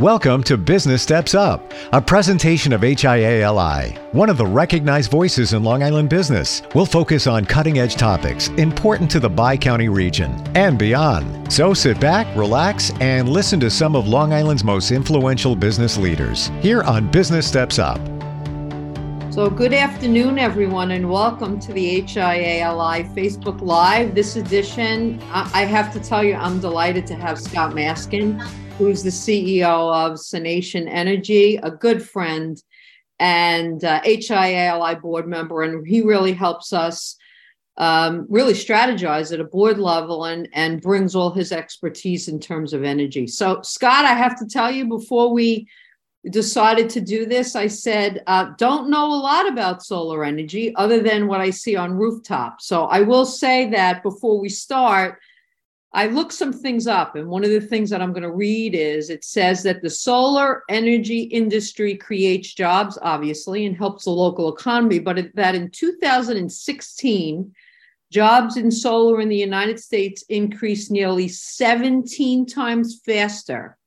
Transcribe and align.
Welcome 0.00 0.44
to 0.44 0.56
Business 0.56 1.02
Steps 1.02 1.34
Up, 1.34 1.72
a 1.92 2.00
presentation 2.00 2.72
of 2.72 2.82
HIALI, 2.82 3.98
one 4.14 4.30
of 4.30 4.36
the 4.36 4.46
recognized 4.46 5.10
voices 5.10 5.54
in 5.54 5.64
Long 5.64 5.82
Island 5.82 6.08
business. 6.08 6.62
We'll 6.72 6.86
focus 6.86 7.26
on 7.26 7.44
cutting 7.44 7.80
edge 7.80 7.96
topics 7.96 8.46
important 8.50 9.10
to 9.10 9.18
the 9.18 9.28
Bi 9.28 9.56
County 9.56 9.88
region 9.88 10.30
and 10.56 10.78
beyond. 10.78 11.52
So 11.52 11.74
sit 11.74 11.98
back, 11.98 12.28
relax, 12.36 12.92
and 13.00 13.28
listen 13.28 13.58
to 13.58 13.70
some 13.70 13.96
of 13.96 14.06
Long 14.06 14.32
Island's 14.32 14.62
most 14.62 14.92
influential 14.92 15.56
business 15.56 15.96
leaders 15.96 16.52
here 16.60 16.84
on 16.84 17.10
Business 17.10 17.48
Steps 17.48 17.80
Up. 17.80 17.98
So, 19.32 19.50
good 19.50 19.74
afternoon, 19.74 20.38
everyone, 20.38 20.92
and 20.92 21.10
welcome 21.10 21.58
to 21.58 21.72
the 21.72 22.02
HIALI 22.02 23.12
Facebook 23.16 23.60
Live. 23.62 24.14
This 24.14 24.36
edition, 24.36 25.20
I 25.32 25.64
have 25.64 25.92
to 25.92 25.98
tell 25.98 26.22
you, 26.22 26.34
I'm 26.34 26.60
delighted 26.60 27.04
to 27.08 27.16
have 27.16 27.40
Scott 27.40 27.74
Maskin 27.74 28.40
who's 28.78 29.02
the 29.02 29.10
CEO 29.10 29.92
of 29.92 30.18
SUNation 30.18 30.88
Energy, 30.88 31.56
a 31.56 31.70
good 31.70 32.00
friend 32.00 32.62
and 33.18 33.82
uh, 33.82 34.00
HIALI 34.02 35.02
board 35.02 35.26
member, 35.26 35.62
and 35.62 35.84
he 35.84 36.02
really 36.02 36.32
helps 36.32 36.72
us 36.72 37.16
um, 37.76 38.26
really 38.28 38.54
strategize 38.54 39.32
at 39.32 39.40
a 39.40 39.44
board 39.44 39.78
level 39.78 40.24
and 40.24 40.48
and 40.52 40.80
brings 40.80 41.16
all 41.16 41.30
his 41.30 41.50
expertise 41.50 42.28
in 42.28 42.38
terms 42.38 42.72
of 42.72 42.84
energy. 42.84 43.26
So, 43.26 43.62
Scott, 43.62 44.04
I 44.04 44.14
have 44.14 44.38
to 44.38 44.46
tell 44.46 44.70
you 44.70 44.86
before 44.86 45.32
we 45.32 45.68
decided 46.30 46.88
to 46.90 47.00
do 47.00 47.26
this, 47.26 47.56
I 47.56 47.66
said, 47.66 48.22
uh, 48.28 48.50
don't 48.58 48.90
know 48.90 49.06
a 49.06 49.22
lot 49.22 49.48
about 49.48 49.84
solar 49.84 50.24
energy 50.24 50.74
other 50.76 51.00
than 51.02 51.26
what 51.26 51.40
I 51.40 51.50
see 51.50 51.74
on 51.74 51.94
rooftops. 51.94 52.66
So 52.66 52.84
I 52.84 53.00
will 53.02 53.24
say 53.24 53.70
that 53.70 54.02
before 54.02 54.38
we 54.40 54.48
start, 54.48 55.20
I 55.92 56.06
looked 56.06 56.34
some 56.34 56.52
things 56.52 56.86
up, 56.86 57.16
and 57.16 57.28
one 57.28 57.44
of 57.44 57.50
the 57.50 57.60
things 57.60 57.88
that 57.90 58.02
I'm 58.02 58.12
going 58.12 58.22
to 58.22 58.30
read 58.30 58.74
is 58.74 59.08
it 59.08 59.24
says 59.24 59.62
that 59.62 59.80
the 59.80 59.88
solar 59.88 60.62
energy 60.68 61.20
industry 61.22 61.96
creates 61.96 62.52
jobs, 62.52 62.98
obviously, 63.00 63.64
and 63.64 63.76
helps 63.76 64.04
the 64.04 64.10
local 64.10 64.52
economy, 64.52 64.98
but 64.98 65.34
that 65.34 65.54
in 65.54 65.70
2016, 65.70 67.54
jobs 68.12 68.56
in 68.58 68.70
solar 68.70 69.20
in 69.20 69.30
the 69.30 69.36
United 69.36 69.80
States 69.80 70.22
increased 70.28 70.90
nearly 70.90 71.26
17 71.26 72.44
times 72.44 73.00
faster 73.04 73.78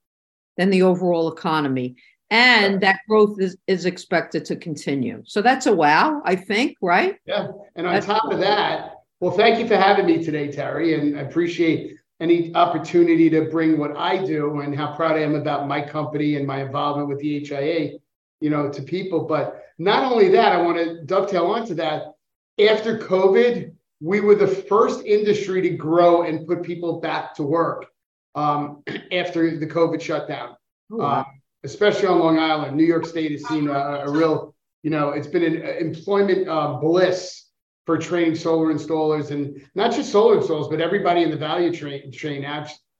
than 0.57 0.71
the 0.71 0.81
overall 0.81 1.31
economy. 1.31 1.95
And 2.31 2.81
that 2.81 3.01
growth 3.09 3.41
is, 3.41 3.57
is 3.67 3.85
expected 3.85 4.45
to 4.45 4.55
continue. 4.55 5.21
So 5.25 5.41
that's 5.41 5.65
a 5.65 5.75
wow, 5.75 6.21
I 6.23 6.35
think, 6.35 6.77
right? 6.81 7.17
Yeah. 7.25 7.49
And 7.75 7.85
on 7.85 7.93
that's 7.93 8.05
top 8.05 8.23
cool. 8.23 8.33
of 8.33 8.39
that, 8.39 9.00
well, 9.21 9.31
thank 9.31 9.59
you 9.59 9.67
for 9.67 9.77
having 9.77 10.07
me 10.07 10.23
today, 10.23 10.51
Terry, 10.51 10.95
and 10.95 11.17
I 11.17 11.21
appreciate 11.21 11.95
any 12.19 12.53
opportunity 12.55 13.29
to 13.29 13.45
bring 13.45 13.77
what 13.77 13.95
I 13.95 14.17
do 14.25 14.61
and 14.61 14.75
how 14.75 14.95
proud 14.95 15.15
I 15.15 15.19
am 15.19 15.35
about 15.35 15.67
my 15.67 15.79
company 15.79 16.37
and 16.37 16.45
my 16.45 16.63
involvement 16.63 17.07
with 17.07 17.19
the 17.19 17.39
HIA, 17.45 17.99
you 18.39 18.49
know, 18.49 18.69
to 18.69 18.81
people. 18.81 19.25
But 19.25 19.63
not 19.77 20.11
only 20.11 20.29
that, 20.29 20.53
I 20.53 20.61
want 20.61 20.77
to 20.77 21.03
dovetail 21.05 21.45
onto 21.45 21.75
that. 21.75 22.13
After 22.59 22.97
COVID, 22.97 23.71
we 24.01 24.21
were 24.21 24.35
the 24.35 24.47
first 24.47 25.05
industry 25.05 25.61
to 25.61 25.69
grow 25.69 26.23
and 26.23 26.47
put 26.47 26.63
people 26.63 26.99
back 26.99 27.35
to 27.35 27.43
work 27.43 27.85
um, 28.33 28.81
after 29.11 29.55
the 29.55 29.67
COVID 29.67 30.01
shutdown, 30.01 30.55
oh, 30.91 30.97
wow. 30.97 31.19
um, 31.19 31.25
especially 31.63 32.07
on 32.07 32.17
Long 32.17 32.39
Island. 32.39 32.75
New 32.75 32.85
York 32.85 33.05
State 33.05 33.31
has 33.33 33.47
seen 33.47 33.67
a, 33.67 33.71
a 33.71 34.11
real, 34.11 34.55
you 34.81 34.89
know, 34.89 35.09
it's 35.11 35.27
been 35.27 35.43
an 35.43 35.61
employment 35.61 36.47
uh, 36.47 36.77
bliss 36.79 37.50
for 37.85 37.97
training 37.97 38.35
solar 38.35 38.73
installers 38.73 39.31
and 39.31 39.61
not 39.75 39.91
just 39.91 40.11
solar 40.11 40.37
installers, 40.39 40.69
but 40.69 40.81
everybody 40.81 41.23
in 41.23 41.31
the 41.31 41.37
value 41.37 41.71
chain, 41.73 42.11
chain 42.11 42.45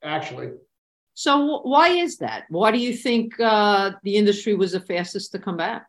actually. 0.02 0.50
So 1.14 1.60
why 1.62 1.88
is 1.88 2.18
that? 2.18 2.44
Why 2.48 2.70
do 2.70 2.78
you 2.78 2.94
think 2.94 3.38
uh, 3.38 3.92
the 4.02 4.16
industry 4.16 4.54
was 4.54 4.72
the 4.72 4.80
fastest 4.80 5.32
to 5.32 5.38
come 5.38 5.56
back? 5.56 5.86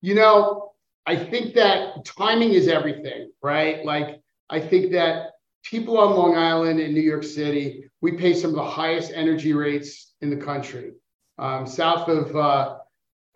You 0.00 0.14
know, 0.14 0.72
I 1.06 1.16
think 1.16 1.54
that 1.54 2.04
timing 2.04 2.52
is 2.52 2.68
everything, 2.68 3.30
right? 3.42 3.84
Like 3.84 4.20
I 4.50 4.60
think 4.60 4.92
that 4.92 5.30
people 5.62 5.96
on 5.98 6.16
Long 6.16 6.36
Island 6.36 6.80
and 6.80 6.92
New 6.92 7.00
York 7.00 7.24
City, 7.24 7.84
we 8.00 8.12
pay 8.12 8.34
some 8.34 8.50
of 8.50 8.56
the 8.56 8.64
highest 8.64 9.12
energy 9.14 9.52
rates 9.52 10.12
in 10.20 10.30
the 10.30 10.36
country. 10.36 10.92
Um, 11.38 11.66
south 11.66 12.08
of 12.08 12.36
uh, 12.36 12.76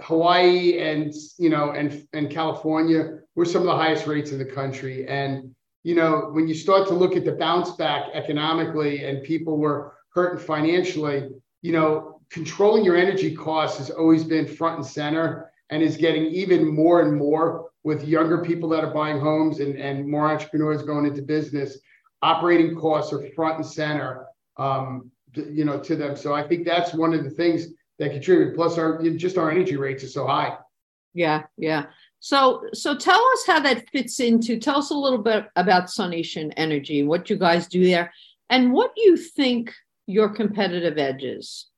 Hawaii 0.01 0.79
and 0.79 1.12
you 1.39 1.49
know 1.49 1.71
and 1.71 2.07
and 2.12 2.31
California, 2.31 3.19
we're 3.37 3.45
some 3.45 3.61
of 3.61 3.67
the 3.67 3.77
highest 3.77 4.07
rates 4.07 4.33
in 4.33 4.39
the 4.39 4.45
country. 4.45 5.07
And, 5.07 5.55
you 5.84 5.95
know, 5.95 6.31
when 6.33 6.49
you 6.49 6.55
start 6.55 6.89
to 6.89 6.95
look 6.95 7.15
at 7.17 7.25
the 7.25 7.33
bounce 7.33 7.73
back 7.73 8.07
economically 8.15 9.05
and 9.05 9.23
people 9.23 9.59
were 9.59 9.95
hurting 10.09 10.45
financially, 10.45 11.29
you 11.62 11.73
know, 11.73 12.21
controlling 12.31 12.84
your 12.84 12.97
energy 12.97 13.37
costs 13.37 13.79
has 13.79 13.91
always 13.91 14.25
been 14.25 14.49
front 14.49 14.77
and 14.77 14.87
center 14.87 15.53
and 15.71 15.83
is 15.83 15.97
getting 15.97 16.25
even 16.27 16.67
more 16.67 17.03
and 17.03 17.15
more 17.15 17.69
with 17.84 18.09
younger 18.09 18.43
people 18.43 18.69
that 18.71 18.83
are 18.83 18.93
buying 18.93 19.21
homes 19.21 19.61
and, 19.61 19.77
and 19.77 20.09
more 20.09 20.28
entrepreneurs 20.28 20.83
going 20.83 21.07
into 21.07 21.23
business. 21.23 21.78
Operating 22.23 22.75
costs 22.75 23.13
are 23.13 23.28
front 23.37 23.59
and 23.59 23.67
center, 23.67 24.27
um, 24.57 25.11
you 25.34 25.65
know, 25.65 25.78
to 25.78 25.95
them. 25.95 26.17
So 26.17 26.34
I 26.34 26.43
think 26.43 26.65
that's 26.65 26.95
one 26.95 27.13
of 27.13 27.23
the 27.23 27.31
things 27.31 27.67
that 27.99 28.12
contribute. 28.12 28.55
Plus, 28.55 28.79
our 28.79 29.03
just 29.11 29.39
our 29.39 29.51
energy 29.51 29.77
rates 29.77 30.05
are 30.05 30.09
so 30.09 30.27
high. 30.27 30.57
Yeah, 31.15 31.45
yeah. 31.57 31.87
So, 32.21 32.65
so 32.75 32.97
tell 32.97 33.25
us 33.33 33.47
how 33.47 33.61
that 33.61 33.89
fits 33.91 34.21
into. 34.21 34.59
Tell 34.59 34.79
us 34.79 34.91
a 34.91 34.95
little 34.95 35.19
bit 35.19 35.47
about 35.57 35.87
SUNation 35.87 36.53
Energy, 36.57 37.03
what 37.05 37.31
you 37.31 37.37
guys 37.37 37.69
do 37.69 37.84
there, 37.84 38.12
and 38.51 38.73
what 38.73 38.93
you 38.97 39.17
think 39.17 39.73
your 40.07 40.29
competitive 40.29 40.99
edge 40.99 41.23
is. 41.25 41.69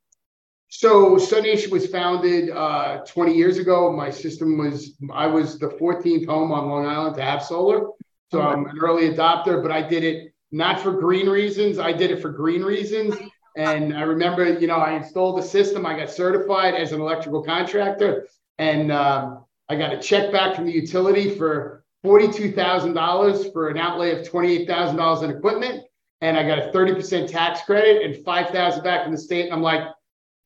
So, 0.70 1.16
SUNation 1.16 1.70
was 1.70 1.86
founded 1.86 2.50
uh, 2.50 3.04
20 3.06 3.34
years 3.34 3.58
ago. 3.58 3.92
My 3.92 4.10
system 4.10 4.58
was 4.58 4.96
I 5.12 5.26
was 5.26 5.58
the 5.58 5.68
14th 5.68 6.26
home 6.26 6.52
on 6.52 6.68
Long 6.68 6.86
Island 6.86 7.16
to 7.16 7.22
have 7.22 7.42
solar, 7.42 7.88
so 8.30 8.42
I'm 8.42 8.66
an 8.66 8.78
early 8.78 9.10
adopter. 9.10 9.62
But 9.62 9.70
I 9.70 9.82
did 9.82 10.02
it 10.02 10.34
not 10.50 10.80
for 10.80 10.92
green 10.92 11.28
reasons. 11.28 11.78
I 11.78 11.92
did 11.92 12.10
it 12.10 12.20
for 12.20 12.30
green 12.30 12.62
reasons. 12.62 13.14
And 13.58 13.92
I 13.92 14.02
remember, 14.02 14.46
you 14.46 14.68
know, 14.68 14.76
I 14.76 14.92
installed 14.92 15.36
the 15.36 15.42
system. 15.42 15.84
I 15.84 15.98
got 15.98 16.10
certified 16.10 16.74
as 16.74 16.92
an 16.92 17.00
electrical 17.00 17.42
contractor, 17.42 18.28
and 18.58 18.92
um, 18.92 19.44
I 19.68 19.74
got 19.74 19.92
a 19.92 19.98
check 19.98 20.30
back 20.30 20.54
from 20.54 20.66
the 20.66 20.72
utility 20.72 21.36
for 21.36 21.84
$42,000 22.06 23.52
for 23.52 23.68
an 23.68 23.76
outlay 23.76 24.12
of 24.12 24.24
$28,000 24.24 25.24
in 25.24 25.30
equipment. 25.30 25.82
And 26.20 26.38
I 26.38 26.46
got 26.46 26.60
a 26.60 26.70
30% 26.70 27.28
tax 27.28 27.62
credit 27.62 28.02
and 28.02 28.24
5,000 28.24 28.84
back 28.84 29.02
from 29.02 29.12
the 29.12 29.18
state. 29.18 29.46
And 29.46 29.52
I'm 29.52 29.62
like, 29.62 29.88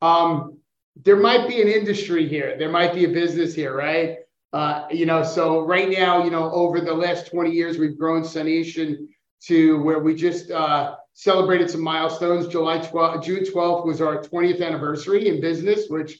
um, 0.01 0.57
there 1.03 1.15
might 1.15 1.47
be 1.47 1.61
an 1.61 1.67
industry 1.67 2.27
here. 2.27 2.57
There 2.57 2.71
might 2.71 2.95
be 2.95 3.05
a 3.05 3.09
business 3.09 3.53
here, 3.53 3.77
right? 3.77 4.17
Uh, 4.53 4.87
you 4.89 5.05
know, 5.05 5.23
so 5.23 5.61
right 5.61 5.89
now, 5.89 6.23
you 6.23 6.31
know, 6.31 6.51
over 6.51 6.81
the 6.81 6.93
last 6.93 7.27
20 7.27 7.51
years, 7.51 7.77
we've 7.77 7.97
grown 7.97 8.23
SUNation 8.23 9.07
to 9.43 9.81
where 9.83 9.99
we 9.99 10.15
just 10.15 10.49
uh, 10.49 10.95
celebrated 11.13 11.69
some 11.69 11.81
milestones. 11.81 12.47
July 12.47 12.79
12th, 12.79 13.23
June 13.23 13.43
12th 13.43 13.85
was 13.85 14.01
our 14.01 14.21
20th 14.21 14.65
anniversary 14.65 15.27
in 15.27 15.41
business, 15.41 15.87
which 15.89 16.19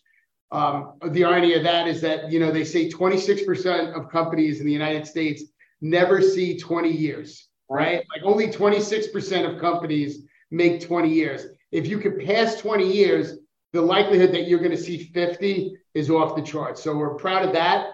um, 0.51 0.93
the 1.09 1.23
irony 1.23 1.55
of 1.55 1.63
that 1.63 1.87
is 1.87 1.99
that 2.01 2.31
you 2.31 2.39
know 2.39 2.51
they 2.51 2.63
say 2.63 2.89
26% 2.89 3.95
of 3.95 4.09
companies 4.09 4.59
in 4.59 4.65
the 4.65 4.71
United 4.71 5.07
States 5.07 5.43
never 5.81 6.21
see 6.21 6.57
20 6.57 6.91
years, 6.91 7.47
right? 7.69 8.05
Like 8.15 8.23
only 8.23 8.47
26% 8.47 9.51
of 9.51 9.59
companies 9.59 10.25
make 10.51 10.81
20 10.81 11.09
years. 11.09 11.47
If 11.71 11.87
you 11.87 11.97
could 11.97 12.23
pass 12.23 12.55
20 12.55 12.89
years, 12.89 13.39
the 13.73 13.81
likelihood 13.81 14.31
that 14.33 14.47
you're 14.47 14.59
going 14.59 14.71
to 14.71 14.77
see 14.77 15.11
50 15.11 15.75
is 15.95 16.09
off 16.09 16.35
the 16.35 16.41
charts. 16.43 16.83
So 16.83 16.95
we're 16.95 17.15
proud 17.15 17.43
of 17.43 17.53
that. 17.53 17.87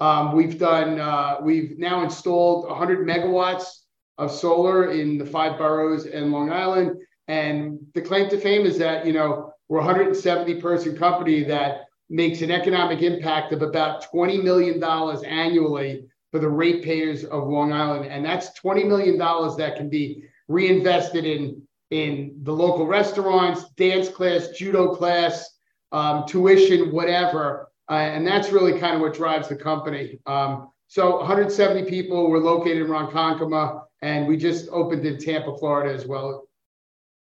Um, 0.00 0.34
we've 0.34 0.58
done, 0.58 0.98
uh, 0.98 1.36
we've 1.42 1.78
now 1.78 2.02
installed 2.02 2.66
100 2.68 3.06
megawatts 3.06 3.82
of 4.18 4.30
solar 4.30 4.90
in 4.90 5.18
the 5.18 5.26
five 5.26 5.58
boroughs 5.58 6.06
and 6.06 6.32
Long 6.32 6.50
Island. 6.50 7.00
And 7.28 7.78
the 7.94 8.00
claim 8.00 8.28
to 8.30 8.38
fame 8.38 8.66
is 8.66 8.78
that, 8.78 9.06
you 9.06 9.12
know, 9.12 9.52
we're 9.68 9.80
a 9.80 9.84
170 9.84 10.60
person 10.60 10.96
company 10.96 11.42
that 11.44 11.86
makes 12.08 12.40
an 12.40 12.50
economic 12.50 13.02
impact 13.02 13.52
of 13.52 13.62
about 13.62 14.10
$20 14.12 14.42
million 14.42 14.82
annually 15.24 16.06
for 16.30 16.38
the 16.38 16.48
ratepayers 16.48 17.24
of 17.24 17.48
Long 17.48 17.72
Island. 17.72 18.06
And 18.06 18.24
that's 18.24 18.58
$20 18.60 18.86
million 18.86 19.18
that 19.18 19.74
can 19.76 19.88
be 19.88 20.24
reinvested 20.48 21.24
in, 21.24 21.62
in 21.90 22.38
the 22.42 22.52
local 22.52 22.86
restaurants, 22.86 23.70
dance 23.70 24.08
class, 24.08 24.48
judo 24.48 24.94
class, 24.94 25.50
um, 25.92 26.24
tuition, 26.26 26.92
whatever. 26.92 27.70
Uh, 27.90 27.94
and 27.94 28.26
that's 28.26 28.50
really 28.50 28.78
kind 28.78 28.96
of 28.96 29.00
what 29.00 29.14
drives 29.14 29.48
the 29.48 29.56
company. 29.56 30.18
Um, 30.26 30.70
so 30.88 31.16
170 31.18 31.88
people. 31.88 32.30
We're 32.30 32.38
located 32.38 32.78
in 32.78 32.86
Ronkonkoma, 32.86 33.82
and 34.06 34.26
we 34.26 34.36
just 34.36 34.68
opened 34.70 35.04
in 35.04 35.18
Tampa, 35.18 35.56
Florida 35.58 35.92
as 35.92 36.06
well. 36.06 36.48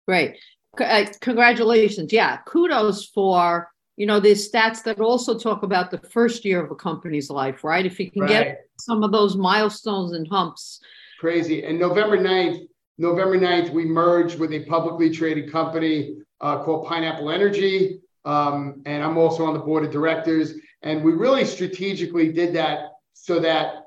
Great. 0.08 0.38
Uh, 0.78 1.06
congratulations. 1.20 2.12
Yeah. 2.12 2.38
Kudos 2.46 3.06
for 3.06 3.70
you 3.96 4.04
know, 4.04 4.20
there's 4.20 4.50
stats 4.50 4.82
that 4.82 5.00
also 5.00 5.38
talk 5.38 5.62
about 5.62 5.90
the 5.90 5.98
first 5.98 6.44
year 6.44 6.62
of 6.62 6.70
a 6.70 6.74
company's 6.74 7.30
life, 7.30 7.64
right? 7.64 7.86
If 7.86 7.98
you 7.98 8.10
can 8.10 8.22
right. 8.22 8.28
get 8.28 8.66
some 8.78 9.02
of 9.02 9.10
those 9.10 9.36
milestones 9.36 10.12
and 10.12 10.28
humps. 10.28 10.80
Crazy. 11.18 11.64
And 11.64 11.78
November 11.78 12.18
9th, 12.18 12.66
November 12.98 13.38
9th, 13.38 13.70
we 13.70 13.86
merged 13.86 14.38
with 14.38 14.52
a 14.52 14.66
publicly 14.66 15.08
traded 15.08 15.50
company 15.50 16.18
uh, 16.42 16.62
called 16.62 16.86
Pineapple 16.86 17.30
Energy. 17.30 18.00
um, 18.26 18.82
and 18.84 19.02
I'm 19.02 19.16
also 19.16 19.46
on 19.46 19.54
the 19.54 19.60
board 19.60 19.82
of 19.82 19.90
directors. 19.90 20.54
And 20.82 21.02
we 21.02 21.12
really 21.12 21.46
strategically 21.46 22.32
did 22.32 22.54
that 22.54 22.90
so 23.14 23.40
that 23.40 23.85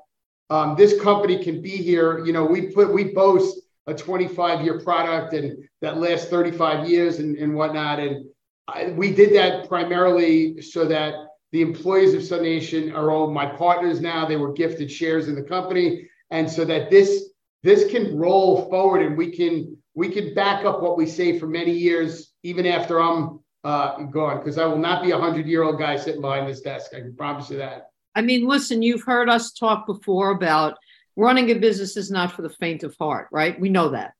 um, 0.50 0.74
this 0.76 1.00
company 1.00 1.42
can 1.42 1.62
be 1.62 1.70
here. 1.70 2.24
You 2.24 2.32
know, 2.32 2.44
we 2.44 2.66
put 2.72 2.92
we 2.92 3.04
boast 3.04 3.60
a 3.86 3.94
25 3.94 4.62
year 4.62 4.80
product 4.80 5.32
and 5.32 5.64
that 5.80 5.98
lasts 5.98 6.28
35 6.28 6.88
years 6.88 7.18
and, 7.18 7.36
and 7.36 7.54
whatnot. 7.54 8.00
And 8.00 8.26
I, 8.68 8.90
we 8.90 9.12
did 9.12 9.34
that 9.34 9.68
primarily 9.68 10.60
so 10.60 10.84
that 10.86 11.14
the 11.52 11.62
employees 11.62 12.14
of 12.14 12.20
SUNation 12.20 12.94
are 12.94 13.10
all 13.10 13.30
my 13.30 13.46
partners 13.46 14.00
now. 14.00 14.26
They 14.26 14.36
were 14.36 14.52
gifted 14.52 14.90
shares 14.90 15.28
in 15.28 15.34
the 15.34 15.42
company, 15.42 16.08
and 16.30 16.48
so 16.50 16.64
that 16.64 16.90
this 16.90 17.30
this 17.62 17.90
can 17.90 18.16
roll 18.16 18.68
forward 18.70 19.02
and 19.02 19.18
we 19.18 19.30
can 19.30 19.76
we 19.94 20.08
can 20.08 20.32
back 20.34 20.64
up 20.64 20.80
what 20.80 20.96
we 20.96 21.06
say 21.06 21.38
for 21.38 21.46
many 21.46 21.72
years, 21.72 22.32
even 22.42 22.66
after 22.66 23.00
I'm 23.00 23.40
uh, 23.64 24.04
gone, 24.04 24.38
because 24.38 24.58
I 24.58 24.66
will 24.66 24.78
not 24.78 25.02
be 25.02 25.10
a 25.10 25.18
hundred 25.18 25.46
year 25.46 25.64
old 25.64 25.78
guy 25.78 25.96
sitting 25.96 26.20
behind 26.20 26.48
this 26.48 26.60
desk. 26.60 26.92
I 26.94 27.00
can 27.00 27.16
promise 27.16 27.50
you 27.50 27.58
that. 27.58 27.90
I 28.14 28.22
mean, 28.22 28.46
listen, 28.46 28.82
you've 28.82 29.04
heard 29.04 29.28
us 29.28 29.52
talk 29.52 29.86
before 29.86 30.30
about 30.30 30.76
running 31.16 31.50
a 31.50 31.54
business 31.54 31.96
is 31.96 32.10
not 32.10 32.32
for 32.32 32.42
the 32.42 32.50
faint 32.50 32.82
of 32.82 32.96
heart, 32.96 33.28
right? 33.30 33.58
We 33.60 33.68
know 33.68 33.90
that. 33.90 34.14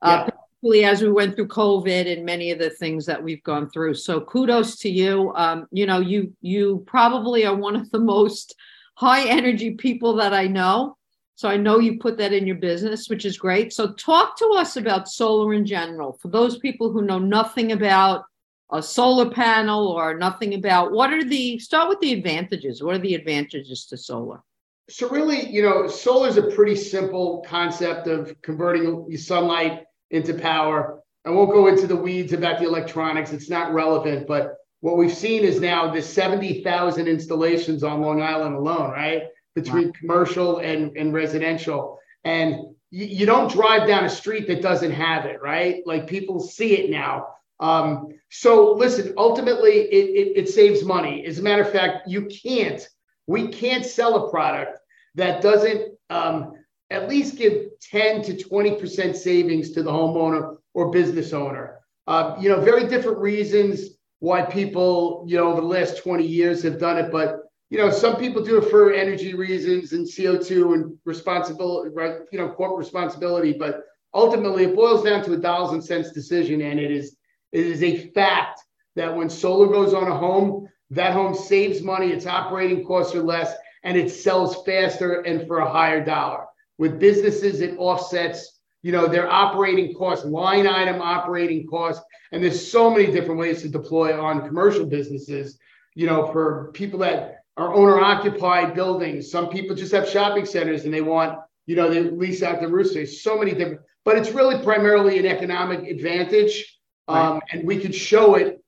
Uh, 0.00 0.28
particularly 0.62 0.84
as 0.84 1.02
we 1.02 1.10
went 1.10 1.36
through 1.36 1.48
COVID 1.48 2.12
and 2.12 2.24
many 2.24 2.50
of 2.50 2.58
the 2.58 2.70
things 2.70 3.06
that 3.06 3.22
we've 3.22 3.42
gone 3.42 3.70
through. 3.70 3.94
So 3.94 4.20
kudos 4.20 4.78
to 4.78 4.90
you. 4.90 5.32
Um, 5.34 5.66
you 5.70 5.86
know, 5.86 6.00
you 6.00 6.32
you 6.40 6.84
probably 6.86 7.46
are 7.46 7.54
one 7.54 7.76
of 7.76 7.90
the 7.90 8.00
most 8.00 8.54
high 8.94 9.28
energy 9.28 9.72
people 9.72 10.14
that 10.16 10.32
I 10.32 10.46
know. 10.46 10.96
So 11.34 11.48
I 11.48 11.56
know 11.56 11.78
you 11.78 11.98
put 11.98 12.18
that 12.18 12.32
in 12.32 12.46
your 12.46 12.56
business, 12.56 13.08
which 13.08 13.24
is 13.24 13.38
great. 13.38 13.72
So 13.72 13.92
talk 13.94 14.36
to 14.38 14.54
us 14.56 14.76
about 14.76 15.08
solar 15.08 15.54
in 15.54 15.66
general. 15.66 16.18
For 16.20 16.28
those 16.28 16.58
people 16.58 16.92
who 16.92 17.02
know 17.02 17.18
nothing 17.18 17.72
about 17.72 18.24
a 18.72 18.82
solar 18.82 19.30
panel 19.30 19.86
or 19.86 20.16
nothing 20.16 20.54
about 20.54 20.92
what 20.92 21.12
are 21.12 21.24
the 21.24 21.58
start 21.58 21.88
with 21.88 22.00
the 22.00 22.12
advantages. 22.12 22.82
What 22.82 22.94
are 22.94 23.00
the 23.00 23.14
advantages 23.14 23.86
to 23.86 23.96
solar? 23.96 24.40
So 24.88 25.08
really, 25.08 25.48
you 25.48 25.62
know, 25.62 25.86
solar 25.86 26.28
is 26.28 26.38
a 26.38 26.50
pretty 26.50 26.76
simple 26.76 27.44
concept 27.46 28.08
of 28.08 28.34
converting 28.42 29.16
sunlight 29.16 29.84
into 30.10 30.34
power. 30.34 31.00
I 31.24 31.30
won't 31.30 31.52
go 31.52 31.68
into 31.68 31.86
the 31.86 31.96
weeds 31.96 32.32
about 32.32 32.58
the 32.58 32.66
electronics. 32.66 33.32
It's 33.32 33.48
not 33.48 33.72
relevant, 33.72 34.26
but 34.26 34.56
what 34.80 34.96
we've 34.96 35.14
seen 35.14 35.44
is 35.44 35.60
now 35.60 35.92
the 35.92 36.02
70,000 36.02 37.06
installations 37.06 37.84
on 37.84 38.00
Long 38.00 38.20
Island 38.20 38.56
alone, 38.56 38.90
right? 38.90 39.24
Between 39.54 39.86
wow. 39.86 39.92
commercial 39.98 40.58
and, 40.58 40.96
and 40.96 41.12
residential. 41.12 41.98
And 42.24 42.56
you, 42.90 43.06
you, 43.06 43.26
don't 43.26 43.50
drive 43.50 43.86
down 43.86 44.04
a 44.04 44.10
street 44.10 44.48
that 44.48 44.60
doesn't 44.60 44.90
have 44.90 45.26
it, 45.26 45.40
right? 45.40 45.82
Like 45.86 46.08
people 46.08 46.40
see 46.40 46.74
it 46.74 46.90
now. 46.90 47.28
Um, 47.60 48.08
so 48.30 48.72
listen, 48.72 49.14
ultimately 49.16 49.72
it, 49.72 50.28
it, 50.28 50.32
it 50.36 50.48
saves 50.48 50.84
money. 50.84 51.24
As 51.26 51.38
a 51.38 51.42
matter 51.42 51.62
of 51.62 51.70
fact, 51.70 52.08
you 52.08 52.26
can't, 52.26 52.86
we 53.26 53.48
can't 53.48 53.84
sell 53.84 54.26
a 54.26 54.30
product 54.30 54.78
that 55.14 55.42
doesn't 55.42 55.94
um, 56.10 56.54
at 56.90 57.08
least 57.08 57.36
give 57.36 57.68
10 57.90 58.22
to 58.22 58.34
20% 58.34 59.16
savings 59.16 59.70
to 59.72 59.82
the 59.82 59.90
homeowner 59.90 60.56
or 60.74 60.90
business 60.90 61.32
owner. 61.32 61.78
Uh, 62.06 62.36
you 62.40 62.48
know, 62.48 62.60
very 62.60 62.88
different 62.88 63.18
reasons 63.18 63.90
why 64.18 64.42
people, 64.42 65.24
you 65.26 65.36
know, 65.36 65.50
over 65.50 65.60
the 65.60 65.66
last 65.66 65.98
20 65.98 66.24
years 66.24 66.62
have 66.62 66.78
done 66.78 66.98
it. 66.98 67.10
But, 67.10 67.40
you 67.70 67.78
know, 67.78 67.90
some 67.90 68.16
people 68.16 68.44
do 68.44 68.58
it 68.58 68.70
for 68.70 68.92
energy 68.92 69.34
reasons 69.34 69.92
and 69.92 70.06
CO2 70.06 70.74
and 70.74 70.96
responsibility, 71.04 71.90
right, 71.94 72.18
you 72.30 72.38
know, 72.38 72.48
corporate 72.50 72.78
responsibility. 72.78 73.52
But 73.52 73.82
ultimately, 74.14 74.64
it 74.64 74.76
boils 74.76 75.04
down 75.04 75.24
to 75.24 75.32
a 75.32 75.36
dollars 75.36 75.72
and 75.72 75.84
cents 75.84 76.12
decision. 76.12 76.60
And 76.60 76.78
it 76.78 76.90
is, 76.90 77.16
it 77.52 77.66
is 77.66 77.82
a 77.82 78.08
fact 78.08 78.60
that 78.96 79.14
when 79.14 79.30
solar 79.30 79.68
goes 79.68 79.94
on 79.94 80.08
a 80.08 80.16
home, 80.16 80.68
that 80.90 81.12
home 81.12 81.34
saves 81.34 81.82
money, 81.82 82.08
its 82.08 82.26
operating 82.26 82.84
costs 82.84 83.14
are 83.14 83.22
less, 83.22 83.54
and 83.82 83.96
it 83.96 84.10
sells 84.10 84.64
faster 84.64 85.20
and 85.20 85.46
for 85.46 85.58
a 85.58 85.70
higher 85.70 86.04
dollar. 86.04 86.46
With 86.78 86.98
businesses, 86.98 87.60
it 87.60 87.76
offsets, 87.78 88.60
you 88.82 88.92
know, 88.92 89.06
their 89.06 89.30
operating 89.30 89.94
costs, 89.94 90.24
line 90.24 90.66
item 90.66 91.00
operating 91.00 91.66
costs. 91.66 92.02
And 92.32 92.42
there's 92.42 92.70
so 92.70 92.90
many 92.90 93.10
different 93.10 93.40
ways 93.40 93.62
to 93.62 93.68
deploy 93.68 94.20
on 94.20 94.46
commercial 94.46 94.86
businesses, 94.86 95.58
you 95.94 96.06
know, 96.06 96.30
for 96.32 96.70
people 96.72 96.98
that 97.00 97.42
are 97.56 97.74
owner 97.74 98.00
occupied 98.00 98.74
buildings. 98.74 99.30
Some 99.30 99.48
people 99.48 99.76
just 99.76 99.92
have 99.92 100.08
shopping 100.08 100.46
centers 100.46 100.84
and 100.84 100.92
they 100.92 101.02
want, 101.02 101.38
you 101.66 101.76
know, 101.76 101.88
they 101.88 102.00
lease 102.00 102.42
out 102.42 102.60
the 102.60 102.68
roof 102.68 102.88
space. 102.88 103.22
So 103.22 103.38
many 103.38 103.52
different, 103.52 103.80
but 104.04 104.16
it's 104.16 104.30
really 104.30 104.62
primarily 104.62 105.18
an 105.18 105.26
economic 105.26 105.88
advantage. 105.88 106.71
Um, 107.08 107.34
right. 107.34 107.42
And 107.52 107.66
we 107.66 107.78
could 107.78 107.94
show 107.94 108.36
it 108.36 108.62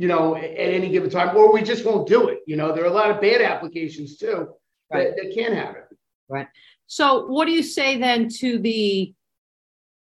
you 0.00 0.08
know, 0.08 0.34
at 0.34 0.44
any 0.44 0.88
given 0.88 1.10
time, 1.10 1.36
or 1.36 1.52
we 1.52 1.60
just 1.60 1.84
won't 1.84 2.08
do 2.08 2.28
it. 2.28 2.38
You 2.46 2.56
know, 2.56 2.74
there 2.74 2.84
are 2.84 2.86
a 2.86 2.92
lot 2.92 3.10
of 3.10 3.20
bad 3.20 3.42
applications 3.42 4.16
too 4.16 4.48
right. 4.90 5.14
that, 5.14 5.16
that 5.22 5.34
can 5.34 5.52
have 5.52 5.76
it. 5.76 5.84
Right. 6.26 6.46
So, 6.86 7.26
what 7.26 7.44
do 7.44 7.52
you 7.52 7.62
say 7.62 7.98
then 7.98 8.30
to 8.38 8.58
the 8.58 9.12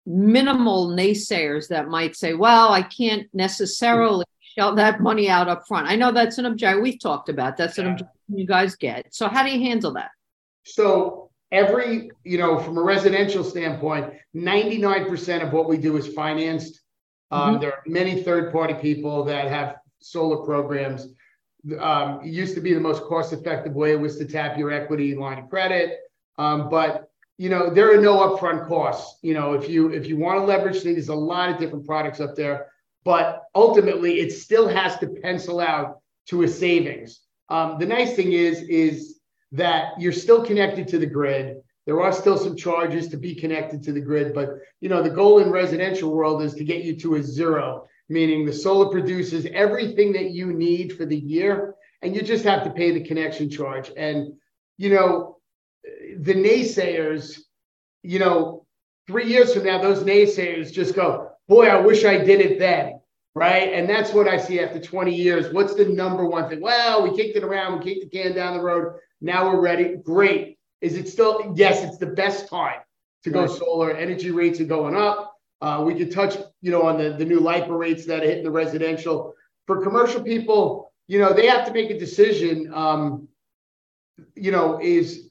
minimal 0.06 0.86
naysayers 0.86 1.66
that 1.68 1.88
might 1.88 2.14
say, 2.14 2.34
well, 2.34 2.72
I 2.72 2.82
can't 2.82 3.26
necessarily 3.34 4.24
shell 4.40 4.76
that 4.76 5.00
money 5.00 5.28
out 5.28 5.48
up 5.48 5.66
front? 5.66 5.88
I 5.88 5.96
know 5.96 6.12
that's 6.12 6.38
an 6.38 6.46
objection 6.46 6.80
we've 6.80 7.00
talked 7.00 7.28
about. 7.28 7.56
That's 7.56 7.78
an 7.78 7.88
objection 7.88 8.08
you 8.28 8.46
guys 8.46 8.76
get. 8.76 9.12
So, 9.12 9.28
how 9.28 9.42
do 9.42 9.50
you 9.50 9.68
handle 9.68 9.94
that? 9.94 10.12
So, 10.62 11.32
every, 11.50 12.12
you 12.22 12.38
know, 12.38 12.56
from 12.60 12.78
a 12.78 12.82
residential 12.82 13.42
standpoint, 13.42 14.14
99% 14.36 15.44
of 15.44 15.52
what 15.52 15.68
we 15.68 15.76
do 15.76 15.96
is 15.96 16.06
financed. 16.06 16.82
Um, 17.32 17.54
mm-hmm. 17.54 17.60
There 17.62 17.72
are 17.72 17.82
many 17.86 18.22
third 18.22 18.52
party 18.52 18.74
people 18.74 19.24
that 19.24 19.48
have 19.48 19.76
solar 20.00 20.44
programs 20.44 21.08
um, 21.78 22.20
it 22.22 22.28
used 22.28 22.54
to 22.54 22.60
be 22.60 22.74
the 22.74 22.80
most 22.80 23.04
cost 23.04 23.32
effective 23.32 23.74
way 23.74 23.94
was 23.96 24.16
to 24.18 24.24
tap 24.24 24.58
your 24.58 24.72
equity 24.72 25.14
line 25.14 25.38
of 25.38 25.48
credit. 25.48 26.00
Um, 26.38 26.68
but 26.68 27.08
you 27.38 27.48
know 27.48 27.70
there 27.70 27.96
are 27.96 28.00
no 28.00 28.36
upfront 28.36 28.68
costs. 28.68 29.18
You 29.22 29.34
know 29.34 29.54
if 29.54 29.68
you 29.68 29.92
if 29.92 30.06
you 30.06 30.16
want 30.16 30.40
to 30.40 30.44
leverage 30.44 30.82
things, 30.82 30.96
there's 30.96 31.08
a 31.08 31.14
lot 31.14 31.50
of 31.50 31.58
different 31.58 31.86
products 31.86 32.20
up 32.20 32.34
there. 32.34 32.68
But 33.04 33.42
ultimately, 33.54 34.20
it 34.20 34.32
still 34.32 34.68
has 34.68 34.98
to 34.98 35.08
pencil 35.08 35.60
out 35.60 36.00
to 36.26 36.42
a 36.42 36.48
savings. 36.48 37.20
Um, 37.48 37.78
the 37.78 37.86
nice 37.86 38.14
thing 38.14 38.32
is 38.32 38.62
is 38.62 39.20
that 39.52 40.00
you're 40.00 40.12
still 40.12 40.44
connected 40.44 40.88
to 40.88 40.98
the 40.98 41.06
grid. 41.06 41.61
There 41.86 42.00
are 42.00 42.12
still 42.12 42.38
some 42.38 42.56
charges 42.56 43.08
to 43.08 43.16
be 43.16 43.34
connected 43.34 43.82
to 43.82 43.92
the 43.92 44.00
grid, 44.00 44.34
but 44.34 44.50
you 44.80 44.88
know 44.88 45.02
the 45.02 45.10
goal 45.10 45.40
in 45.40 45.50
residential 45.50 46.12
world 46.12 46.42
is 46.42 46.54
to 46.54 46.64
get 46.64 46.84
you 46.84 46.96
to 46.96 47.16
a 47.16 47.22
zero 47.22 47.88
meaning 48.12 48.44
the 48.44 48.52
solar 48.52 48.90
produces 48.90 49.46
everything 49.52 50.12
that 50.12 50.30
you 50.30 50.52
need 50.52 50.96
for 50.96 51.06
the 51.06 51.16
year, 51.16 51.74
and 52.02 52.14
you 52.14 52.22
just 52.22 52.44
have 52.44 52.62
to 52.64 52.70
pay 52.70 52.92
the 52.92 53.04
connection 53.04 53.50
charge. 53.50 53.90
And, 53.96 54.34
you 54.76 54.90
know, 54.90 55.38
the 56.18 56.34
naysayers, 56.34 57.38
you 58.02 58.18
know, 58.18 58.66
three 59.06 59.26
years 59.26 59.54
from 59.54 59.64
now, 59.64 59.80
those 59.80 60.04
naysayers 60.04 60.72
just 60.72 60.94
go, 60.94 61.30
boy, 61.48 61.66
I 61.66 61.80
wish 61.80 62.04
I 62.04 62.18
did 62.18 62.40
it 62.40 62.58
then. 62.58 63.00
Right. 63.34 63.72
And 63.72 63.88
that's 63.88 64.12
what 64.12 64.28
I 64.28 64.36
see 64.36 64.60
after 64.60 64.78
20 64.78 65.14
years. 65.14 65.54
What's 65.54 65.74
the 65.74 65.86
number 65.86 66.26
one 66.26 66.50
thing? 66.50 66.60
Well, 66.60 67.02
we 67.02 67.16
kicked 67.16 67.34
it 67.34 67.42
around, 67.42 67.78
we 67.78 67.84
kicked 67.94 68.12
the 68.12 68.18
can 68.18 68.34
down 68.34 68.58
the 68.58 68.62
road. 68.62 68.98
Now 69.22 69.48
we're 69.48 69.60
ready. 69.60 69.96
Great. 69.96 70.58
Is 70.82 70.96
it 70.96 71.08
still? 71.08 71.54
Yes, 71.56 71.82
it's 71.82 71.96
the 71.96 72.06
best 72.06 72.48
time 72.48 72.80
to 73.24 73.30
go 73.30 73.46
solar. 73.46 73.92
Energy 73.92 74.32
rates 74.32 74.60
are 74.60 74.64
going 74.64 74.96
up. 74.96 75.34
Uh, 75.62 75.82
we 75.86 75.94
could 75.94 76.10
touch, 76.10 76.36
you 76.60 76.72
know, 76.72 76.82
on 76.82 76.98
the, 76.98 77.10
the 77.10 77.24
new 77.24 77.38
LIPA 77.38 77.72
rates 77.72 78.04
that 78.06 78.24
are 78.24 78.26
hitting 78.26 78.42
the 78.42 78.50
residential. 78.50 79.32
For 79.66 79.80
commercial 79.80 80.20
people, 80.20 80.92
you 81.06 81.20
know, 81.20 81.32
they 81.32 81.46
have 81.46 81.64
to 81.66 81.72
make 81.72 81.90
a 81.90 81.98
decision. 81.98 82.74
Um, 82.74 83.28
you 84.34 84.50
know, 84.50 84.80
is 84.82 85.30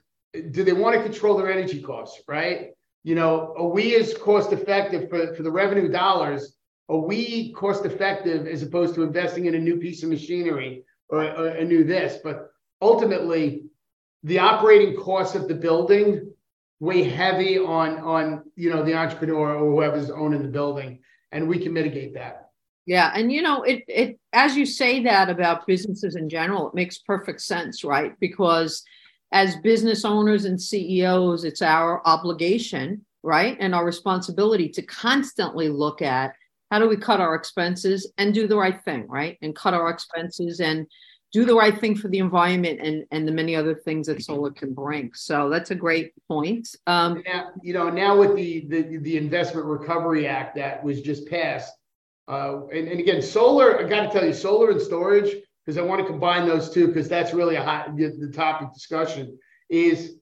do 0.51 0.63
they 0.63 0.71
want 0.71 0.95
to 0.95 1.03
control 1.03 1.37
their 1.37 1.51
energy 1.51 1.81
costs, 1.81 2.21
right? 2.29 2.71
You 3.03 3.15
know, 3.15 3.53
are 3.57 3.67
we 3.67 3.95
as 3.95 4.13
cost 4.13 4.53
effective 4.53 5.09
for, 5.09 5.35
for 5.35 5.43
the 5.43 5.51
revenue 5.51 5.89
dollars? 5.89 6.55
Are 6.87 6.97
we 6.97 7.51
cost 7.53 7.85
effective 7.85 8.47
as 8.47 8.63
opposed 8.63 8.95
to 8.95 9.03
investing 9.03 9.45
in 9.47 9.55
a 9.55 9.59
new 9.59 9.77
piece 9.77 10.01
of 10.03 10.09
machinery 10.09 10.83
or, 11.09 11.23
or 11.23 11.47
a 11.47 11.65
new 11.65 11.83
this? 11.83 12.19
But 12.23 12.51
ultimately, 12.81 13.65
the 14.23 14.39
operating 14.39 14.95
costs 14.95 15.35
of 15.35 15.47
the 15.47 15.55
building 15.55 16.31
weigh 16.79 17.03
heavy 17.03 17.59
on 17.59 17.99
on 17.99 18.43
you 18.55 18.69
know 18.69 18.83
the 18.83 18.93
entrepreneur 18.93 19.55
or 19.55 19.71
whoever's 19.71 20.09
owning 20.09 20.41
the 20.41 20.47
building 20.47 20.99
and 21.31 21.47
we 21.47 21.59
can 21.59 21.73
mitigate 21.73 22.13
that. 22.13 22.49
Yeah 22.85 23.11
and 23.15 23.31
you 23.31 23.41
know 23.41 23.63
it 23.63 23.83
it 23.87 24.19
as 24.33 24.57
you 24.57 24.65
say 24.65 25.03
that 25.03 25.29
about 25.29 25.67
businesses 25.67 26.15
in 26.15 26.27
general 26.27 26.67
it 26.67 26.73
makes 26.73 26.97
perfect 26.97 27.41
sense 27.41 27.83
right? 27.83 28.13
Because 28.19 28.83
as 29.31 29.55
business 29.57 30.03
owners 30.03 30.45
and 30.45 30.59
CEOs 30.59 31.43
it's 31.43 31.61
our 31.61 32.05
obligation 32.05 33.05
right 33.23 33.57
and 33.59 33.75
our 33.75 33.85
responsibility 33.85 34.67
to 34.69 34.81
constantly 34.81 35.69
look 35.69 36.01
at 36.01 36.33
how 36.71 36.79
do 36.79 36.87
we 36.87 36.97
cut 36.97 37.19
our 37.19 37.35
expenses 37.35 38.11
and 38.17 38.33
do 38.33 38.47
the 38.47 38.57
right 38.57 38.83
thing 38.83 39.07
right 39.07 39.37
and 39.43 39.55
cut 39.55 39.75
our 39.75 39.89
expenses 39.89 40.59
and 40.59 40.87
do 41.31 41.45
the 41.45 41.55
right 41.55 41.77
thing 41.79 41.95
for 41.95 42.07
the 42.09 42.19
environment 42.19 42.79
and 42.81 43.05
and 43.11 43.27
the 43.27 43.31
many 43.31 43.55
other 43.55 43.75
things 43.75 44.07
that 44.07 44.21
solar 44.21 44.51
can 44.51 44.73
bring. 44.73 45.11
So 45.13 45.49
that's 45.49 45.71
a 45.71 45.75
great 45.75 46.13
point. 46.27 46.75
Um, 46.87 47.23
now, 47.25 47.49
you 47.61 47.73
know, 47.73 47.89
now 47.89 48.17
with 48.17 48.35
the, 48.35 48.65
the 48.67 48.97
the 48.97 49.17
Investment 49.17 49.65
Recovery 49.65 50.27
Act 50.27 50.55
that 50.55 50.83
was 50.83 51.01
just 51.01 51.29
passed, 51.29 51.73
Uh, 52.27 52.67
and, 52.71 52.87
and 52.87 52.99
again, 52.99 53.21
solar, 53.21 53.79
I 53.79 53.83
got 53.89 54.01
to 54.05 54.09
tell 54.09 54.25
you, 54.25 54.33
solar 54.33 54.71
and 54.71 54.81
storage, 54.81 55.35
because 55.59 55.77
I 55.77 55.81
want 55.81 55.99
to 56.01 56.07
combine 56.07 56.47
those 56.47 56.69
two, 56.69 56.87
because 56.87 57.09
that's 57.09 57.33
really 57.33 57.55
a 57.55 57.63
hot, 57.63 57.95
the, 57.97 58.31
topic 58.31 58.73
discussion 58.73 59.37
is 59.69 60.15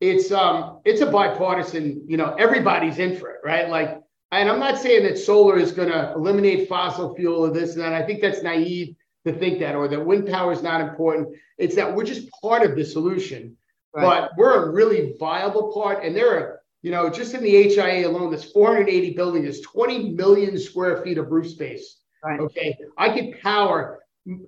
it's 0.00 0.32
um 0.32 0.80
it's 0.84 1.00
a 1.00 1.06
bipartisan, 1.06 2.02
you 2.06 2.16
know, 2.16 2.34
everybody's 2.34 2.98
in 2.98 3.16
for 3.16 3.30
it, 3.30 3.40
right? 3.44 3.68
Like, 3.68 3.90
and 4.32 4.50
I'm 4.50 4.58
not 4.58 4.78
saying 4.78 5.04
that 5.04 5.16
solar 5.16 5.56
is 5.58 5.72
going 5.72 5.90
to 5.90 6.12
eliminate 6.14 6.68
fossil 6.68 7.14
fuel 7.14 7.46
or 7.46 7.50
this 7.50 7.74
and 7.74 7.82
that. 7.82 7.92
I 7.92 8.02
think 8.06 8.20
that's 8.20 8.42
naive 8.42 8.96
to 9.26 9.32
think 9.32 9.60
that, 9.60 9.74
or 9.74 9.88
that 9.88 10.04
wind 10.04 10.28
power 10.28 10.52
is 10.52 10.62
not 10.62 10.80
important. 10.80 11.36
It's 11.58 11.76
that 11.76 11.94
we're 11.94 12.04
just 12.04 12.30
part 12.42 12.62
of 12.62 12.76
the 12.76 12.84
solution, 12.84 13.56
right. 13.94 14.02
but 14.02 14.30
we're 14.36 14.64
a 14.64 14.70
really 14.70 15.14
viable 15.18 15.72
part. 15.72 16.04
And 16.04 16.14
there 16.14 16.36
are, 16.36 16.60
you 16.82 16.90
know, 16.90 17.08
just 17.08 17.34
in 17.34 17.42
the 17.42 17.50
HIA 17.50 18.06
alone, 18.06 18.30
there's 18.30 18.50
480 18.52 19.14
buildings, 19.14 19.44
there's 19.44 19.60
20 19.62 20.10
million 20.10 20.58
square 20.58 21.02
feet 21.02 21.18
of 21.18 21.30
roof 21.30 21.48
space. 21.48 21.98
Right. 22.22 22.40
Okay, 22.40 22.76
I 22.96 23.10
could 23.10 23.40
power 23.40 24.00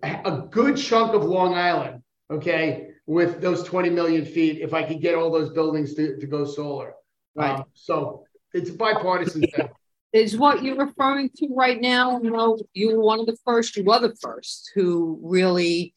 a 0.02 0.42
good 0.50 0.76
chunk 0.76 1.14
of 1.14 1.24
Long 1.24 1.54
Island. 1.54 2.02
Okay, 2.30 2.88
with 3.06 3.40
those 3.40 3.62
20 3.62 3.90
million 3.90 4.24
feet, 4.24 4.60
if 4.60 4.74
I 4.74 4.82
could 4.82 5.00
get 5.00 5.14
all 5.14 5.30
those 5.30 5.50
buildings 5.50 5.94
to, 5.94 6.18
to 6.18 6.26
go 6.26 6.44
solar. 6.44 6.94
Right. 7.34 7.60
Um, 7.60 7.64
so 7.74 8.24
it's 8.52 8.70
bipartisan 8.70 9.42
thing 9.42 9.68
is 10.16 10.36
what 10.36 10.62
you're 10.62 10.84
referring 10.84 11.30
to 11.36 11.48
right 11.54 11.80
now. 11.80 12.20
You 12.20 12.30
know, 12.30 12.58
you 12.72 12.96
were 12.96 13.02
one 13.02 13.20
of 13.20 13.26
the 13.26 13.36
first, 13.44 13.76
you 13.76 13.84
were 13.84 14.00
the 14.00 14.16
first 14.16 14.72
who 14.74 15.18
really 15.22 15.94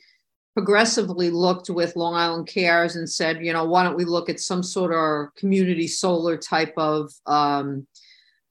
progressively 0.53 1.29
looked 1.29 1.69
with 1.69 1.95
Long 1.95 2.15
Island 2.15 2.47
Cares 2.47 2.95
and 2.95 3.09
said, 3.09 3.45
you 3.45 3.53
know, 3.53 3.65
why 3.65 3.83
don't 3.83 3.95
we 3.95 4.05
look 4.05 4.29
at 4.29 4.39
some 4.39 4.63
sort 4.63 4.93
of 4.93 5.33
community 5.35 5.87
solar 5.87 6.37
type 6.37 6.73
of 6.75 7.11
um, 7.25 7.87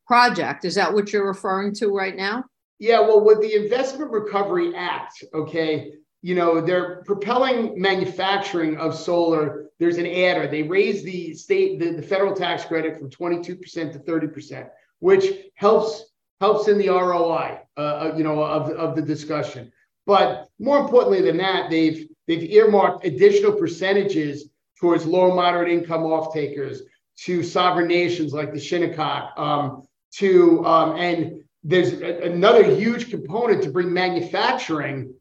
project? 0.06 0.64
Is 0.64 0.74
that 0.76 0.92
what 0.92 1.12
you're 1.12 1.26
referring 1.26 1.74
to 1.74 1.88
right 1.88 2.16
now? 2.16 2.44
Yeah, 2.78 3.00
well, 3.00 3.24
with 3.24 3.40
the 3.40 3.54
Investment 3.54 4.10
Recovery 4.10 4.74
Act, 4.74 5.24
okay, 5.34 5.92
you 6.22 6.34
know, 6.34 6.60
they're 6.60 7.02
propelling 7.04 7.80
manufacturing 7.80 8.76
of 8.76 8.94
solar. 8.94 9.66
There's 9.78 9.98
an 9.98 10.06
adder. 10.06 10.48
They 10.48 10.62
raised 10.62 11.04
the 11.04 11.34
state, 11.34 11.78
the, 11.80 11.90
the 11.90 12.02
federal 12.02 12.34
tax 12.34 12.64
credit 12.64 12.96
from 12.96 13.10
22% 13.10 13.52
to 13.92 13.98
30% 13.98 14.68
which 15.00 15.24
helps 15.54 16.04
helps 16.40 16.68
in 16.68 16.78
the 16.78 16.88
ROI, 16.88 17.58
uh, 17.76 17.80
uh, 17.80 18.14
you 18.16 18.22
know, 18.22 18.42
of, 18.42 18.70
of 18.70 18.94
the 18.94 19.02
discussion. 19.02 19.72
But 20.06 20.48
more 20.58 20.78
importantly 20.78 21.20
than 21.20 21.36
that, 21.38 21.70
they've 21.70 22.08
they've 22.26 22.50
earmarked 22.50 23.04
additional 23.04 23.52
percentages 23.52 24.48
towards 24.80 25.04
low 25.04 25.34
moderate 25.34 25.70
income 25.70 26.04
off 26.04 26.32
takers, 26.32 26.82
to 27.24 27.42
sovereign 27.42 27.88
nations 27.88 28.32
like 28.32 28.52
the 28.52 28.60
Shinnecock, 28.60 29.36
um, 29.36 29.82
to 30.14 30.64
um, 30.64 30.96
and 30.96 31.44
there's 31.64 31.92
a, 31.92 32.22
another 32.22 32.74
huge 32.74 33.10
component 33.10 33.62
to 33.64 33.70
bring 33.70 33.92
manufacturing 33.92 35.14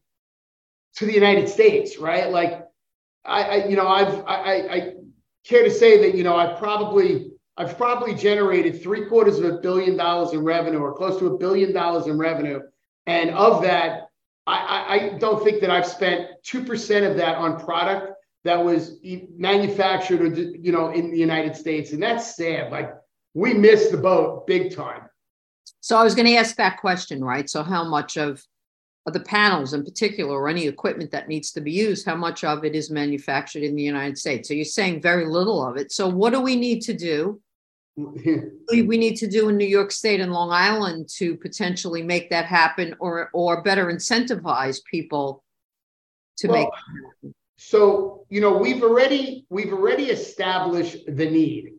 to 0.96 1.06
the 1.06 1.12
United 1.12 1.48
States, 1.48 1.98
right? 1.98 2.30
Like 2.30 2.66
I, 3.24 3.42
I 3.42 3.66
you 3.66 3.76
know, 3.76 3.88
I've 3.88 4.24
I, 4.26 4.34
I, 4.34 4.74
I 4.74 4.92
care 5.44 5.64
to 5.64 5.70
say 5.70 6.02
that 6.02 6.16
you 6.16 6.24
know 6.24 6.36
I 6.36 6.54
probably 6.54 7.32
I've 7.58 7.76
probably 7.76 8.14
generated 8.14 8.80
three 8.80 9.06
quarters 9.06 9.40
of 9.40 9.44
a 9.44 9.58
billion 9.58 9.96
dollars 9.96 10.32
in 10.32 10.44
revenue 10.44 10.78
or 10.78 10.94
close 10.94 11.18
to 11.18 11.26
a 11.26 11.36
billion 11.36 11.72
dollars 11.72 12.06
in 12.06 12.16
revenue. 12.16 12.60
And 13.06 13.30
of 13.30 13.62
that, 13.62 14.10
I, 14.46 15.12
I 15.14 15.18
don't 15.18 15.42
think 15.42 15.60
that 15.60 15.70
I've 15.70 15.86
spent 15.86 16.28
2% 16.46 17.10
of 17.10 17.16
that 17.16 17.36
on 17.36 17.58
product 17.58 18.12
that 18.44 18.64
was 18.64 19.00
manufactured 19.36 20.22
or, 20.22 20.28
you 20.28 20.70
know, 20.70 20.90
in 20.90 21.10
the 21.10 21.18
United 21.18 21.56
States. 21.56 21.92
And 21.92 22.00
that's 22.00 22.36
sad. 22.36 22.70
Like 22.70 22.94
we 23.34 23.54
missed 23.54 23.90
the 23.90 23.98
boat 23.98 24.46
big 24.46 24.74
time. 24.74 25.02
So 25.80 25.96
I 25.96 26.04
was 26.04 26.14
going 26.14 26.26
to 26.26 26.36
ask 26.36 26.54
that 26.56 26.78
question, 26.78 27.24
right? 27.24 27.50
So 27.50 27.64
how 27.64 27.82
much 27.82 28.16
of, 28.16 28.42
of 29.04 29.14
the 29.14 29.20
panels 29.20 29.74
in 29.74 29.84
particular 29.84 30.32
or 30.32 30.48
any 30.48 30.68
equipment 30.68 31.10
that 31.10 31.28
needs 31.28 31.50
to 31.52 31.60
be 31.60 31.72
used, 31.72 32.06
how 32.06 32.14
much 32.14 32.44
of 32.44 32.64
it 32.64 32.76
is 32.76 32.88
manufactured 32.88 33.64
in 33.64 33.74
the 33.74 33.82
United 33.82 34.16
States? 34.16 34.48
So 34.48 34.54
you're 34.54 34.64
saying 34.64 35.02
very 35.02 35.26
little 35.26 35.66
of 35.66 35.76
it. 35.76 35.90
So 35.90 36.08
what 36.08 36.32
do 36.32 36.40
we 36.40 36.54
need 36.54 36.82
to 36.82 36.94
do 36.94 37.40
we 38.72 38.96
need 38.96 39.16
to 39.16 39.26
do 39.26 39.48
in 39.48 39.56
New 39.56 39.66
York 39.66 39.90
State 39.90 40.20
and 40.20 40.32
Long 40.32 40.50
Island 40.50 41.08
to 41.16 41.36
potentially 41.36 42.02
make 42.02 42.30
that 42.30 42.44
happen 42.44 42.94
or 43.00 43.30
or 43.32 43.62
better 43.62 43.86
incentivize 43.86 44.78
people 44.88 45.42
to 46.38 46.48
well, 46.48 46.70
make 47.22 47.32
so 47.56 48.24
you 48.28 48.40
know 48.40 48.56
we've 48.56 48.82
already 48.82 49.46
we've 49.50 49.72
already 49.72 50.04
established 50.04 50.98
the 51.06 51.28
need 51.28 51.72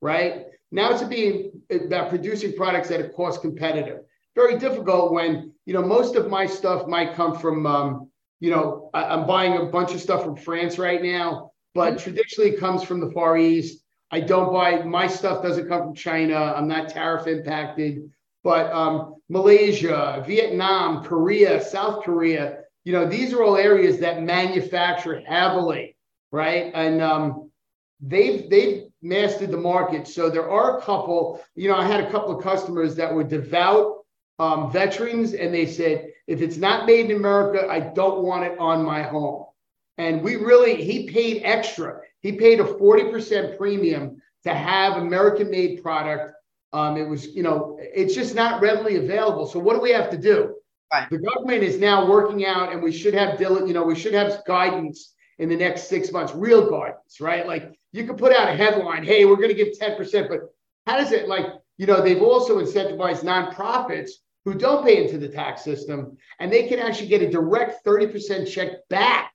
right? 0.00 0.46
Now 0.70 0.92
it's 0.92 1.02
being 1.02 1.50
about 1.70 2.10
producing 2.10 2.54
products 2.54 2.88
that 2.88 3.00
are 3.00 3.08
cost 3.08 3.40
competitive. 3.40 4.00
Very 4.34 4.58
difficult 4.58 5.12
when 5.12 5.52
you 5.66 5.74
know 5.74 5.82
most 5.82 6.14
of 6.14 6.30
my 6.30 6.46
stuff 6.46 6.86
might 6.86 7.14
come 7.14 7.36
from 7.38 7.66
um, 7.66 8.10
you 8.40 8.50
know 8.50 8.90
I, 8.94 9.14
am 9.14 9.26
buying 9.26 9.56
a 9.56 9.64
bunch 9.66 9.92
of 9.92 10.00
stuff 10.00 10.22
from 10.22 10.36
france 10.36 10.78
right 10.78 11.02
now 11.02 11.50
but 11.74 11.94
mm-hmm. 11.94 12.02
traditionally 12.02 12.50
it 12.50 12.60
comes 12.60 12.82
from 12.82 13.00
the 13.00 13.10
far 13.10 13.36
east 13.36 13.82
I 14.10 14.20
don't 14.20 14.52
buy 14.52 14.82
my 14.82 15.06
stuff 15.06 15.42
doesn't 15.42 15.68
come 15.68 15.82
from 15.82 15.94
China. 15.94 16.54
I'm 16.56 16.68
not 16.68 16.88
tariff 16.88 17.26
impacted, 17.26 18.10
but 18.42 18.72
um, 18.72 19.16
Malaysia, 19.28 20.24
Vietnam, 20.26 21.04
Korea, 21.04 21.62
South 21.62 22.04
Korea, 22.04 22.60
you 22.84 22.92
know, 22.92 23.06
these 23.06 23.34
are 23.34 23.42
all 23.42 23.56
areas 23.56 23.98
that 23.98 24.22
manufacture 24.22 25.20
heavily, 25.20 25.94
right? 26.32 26.70
And 26.74 27.02
um, 27.02 27.50
they've 28.00 28.48
they've 28.48 28.84
mastered 29.02 29.50
the 29.50 29.58
market. 29.58 30.08
So 30.08 30.30
there 30.30 30.48
are 30.48 30.78
a 30.78 30.82
couple. 30.82 31.42
You 31.54 31.68
know, 31.68 31.76
I 31.76 31.86
had 31.86 32.00
a 32.00 32.10
couple 32.10 32.36
of 32.36 32.42
customers 32.42 32.96
that 32.96 33.12
were 33.12 33.24
devout 33.24 34.04
um, 34.38 34.70
veterans, 34.70 35.34
and 35.34 35.52
they 35.52 35.66
said, 35.66 36.12
if 36.26 36.40
it's 36.40 36.56
not 36.56 36.86
made 36.86 37.10
in 37.10 37.16
America, 37.16 37.66
I 37.68 37.80
don't 37.80 38.22
want 38.22 38.44
it 38.44 38.58
on 38.58 38.84
my 38.84 39.02
home. 39.02 39.46
And 39.98 40.22
we 40.22 40.36
really, 40.36 40.82
he 40.82 41.10
paid 41.10 41.42
extra. 41.44 42.00
He 42.20 42.32
paid 42.32 42.60
a 42.60 42.64
40% 42.64 43.56
premium 43.56 44.20
to 44.44 44.54
have 44.54 44.96
American 44.96 45.50
made 45.50 45.82
product. 45.82 46.32
Um, 46.72 46.96
it 46.96 47.08
was, 47.08 47.26
you 47.26 47.42
know, 47.42 47.78
it's 47.80 48.14
just 48.14 48.34
not 48.34 48.60
readily 48.60 48.96
available. 48.96 49.46
So 49.46 49.58
what 49.58 49.74
do 49.74 49.80
we 49.80 49.92
have 49.92 50.10
to 50.10 50.18
do? 50.18 50.54
Right. 50.92 51.08
The 51.10 51.18
government 51.18 51.62
is 51.62 51.78
now 51.78 52.08
working 52.08 52.46
out, 52.46 52.72
and 52.72 52.82
we 52.82 52.92
should 52.92 53.14
have, 53.14 53.40
you 53.40 53.72
know, 53.72 53.84
we 53.84 53.94
should 53.94 54.14
have 54.14 54.42
guidance 54.46 55.14
in 55.38 55.48
the 55.48 55.56
next 55.56 55.88
six 55.88 56.10
months, 56.10 56.32
real 56.34 56.68
guidance, 56.68 57.20
right? 57.20 57.46
Like 57.46 57.72
you 57.92 58.04
could 58.04 58.18
put 58.18 58.32
out 58.32 58.48
a 58.48 58.56
headline, 58.56 59.04
hey, 59.04 59.24
we're 59.24 59.36
going 59.36 59.48
to 59.48 59.54
give 59.54 59.78
10%, 59.78 60.28
but 60.28 60.40
how 60.86 60.96
does 60.96 61.12
it 61.12 61.28
like, 61.28 61.46
you 61.76 61.86
know, 61.86 62.02
they've 62.02 62.22
also 62.22 62.58
incentivized 62.58 63.22
nonprofits 63.22 64.10
who 64.44 64.54
don't 64.54 64.84
pay 64.84 65.02
into 65.02 65.18
the 65.18 65.28
tax 65.28 65.62
system, 65.62 66.16
and 66.40 66.52
they 66.52 66.66
can 66.66 66.78
actually 66.78 67.08
get 67.08 67.22
a 67.22 67.30
direct 67.30 67.84
30% 67.84 68.50
check 68.50 68.88
back. 68.88 69.32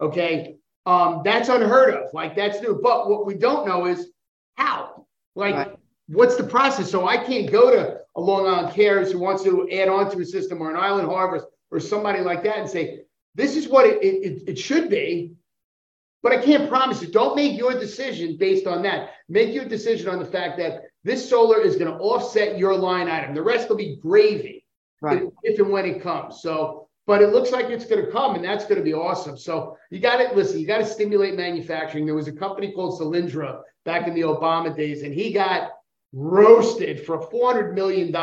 Okay. 0.00 0.56
Um, 0.86 1.22
that's 1.24 1.48
unheard 1.48 1.94
of. 1.94 2.14
Like 2.14 2.36
that's 2.36 2.60
new. 2.60 2.80
But 2.82 3.10
what 3.10 3.26
we 3.26 3.34
don't 3.34 3.66
know 3.66 3.86
is 3.86 4.08
how. 4.56 5.06
Like, 5.34 5.54
right. 5.54 5.78
what's 6.08 6.36
the 6.36 6.44
process? 6.44 6.90
So 6.90 7.06
I 7.06 7.16
can't 7.16 7.50
go 7.50 7.70
to 7.70 8.00
a 8.14 8.20
Long 8.20 8.46
Island 8.46 8.74
Cares 8.74 9.12
who 9.12 9.18
wants 9.18 9.42
to 9.42 9.68
add 9.70 9.88
on 9.88 10.10
to 10.12 10.20
a 10.20 10.24
system 10.24 10.62
or 10.62 10.70
an 10.70 10.76
Island 10.76 11.08
Harvest 11.08 11.46
or 11.70 11.80
somebody 11.80 12.20
like 12.20 12.42
that 12.44 12.58
and 12.58 12.70
say, 12.70 13.00
this 13.34 13.56
is 13.56 13.68
what 13.68 13.84
it, 13.84 14.02
it, 14.02 14.42
it 14.46 14.58
should 14.58 14.88
be. 14.88 15.34
But 16.22 16.32
I 16.32 16.42
can't 16.42 16.68
promise 16.68 17.02
it. 17.02 17.12
Don't 17.12 17.36
make 17.36 17.58
your 17.58 17.78
decision 17.78 18.36
based 18.36 18.66
on 18.66 18.82
that. 18.82 19.10
Make 19.28 19.54
your 19.54 19.66
decision 19.66 20.08
on 20.08 20.18
the 20.18 20.24
fact 20.24 20.56
that 20.58 20.84
this 21.04 21.28
solar 21.28 21.60
is 21.60 21.76
going 21.76 21.92
to 21.92 21.98
offset 21.98 22.58
your 22.58 22.74
line 22.74 23.08
item. 23.08 23.34
The 23.34 23.42
rest 23.42 23.68
will 23.68 23.76
be 23.76 23.96
gravy 23.96 24.64
right. 25.00 25.22
if, 25.22 25.32
if 25.42 25.58
and 25.60 25.70
when 25.70 25.84
it 25.84 26.02
comes. 26.02 26.40
So 26.40 26.85
but 27.06 27.22
it 27.22 27.28
looks 27.28 27.52
like 27.52 27.66
it's 27.66 27.86
going 27.86 28.04
to 28.04 28.10
come 28.10 28.34
and 28.34 28.44
that's 28.44 28.64
going 28.64 28.78
to 28.78 28.84
be 28.84 28.94
awesome. 28.94 29.38
So 29.38 29.78
you 29.90 30.00
got 30.00 30.16
to 30.16 30.34
listen, 30.34 30.58
you 30.58 30.66
got 30.66 30.78
to 30.78 30.86
stimulate 30.86 31.36
manufacturing. 31.36 32.04
There 32.04 32.14
was 32.14 32.28
a 32.28 32.32
company 32.32 32.72
called 32.72 33.00
Solyndra 33.00 33.62
back 33.84 34.08
in 34.08 34.14
the 34.14 34.22
Obama 34.22 34.76
days, 34.76 35.02
and 35.02 35.14
he 35.14 35.32
got 35.32 35.70
roasted 36.12 37.04
for 37.06 37.16
a 37.16 37.26
$400 37.26 37.74
million 37.74 38.14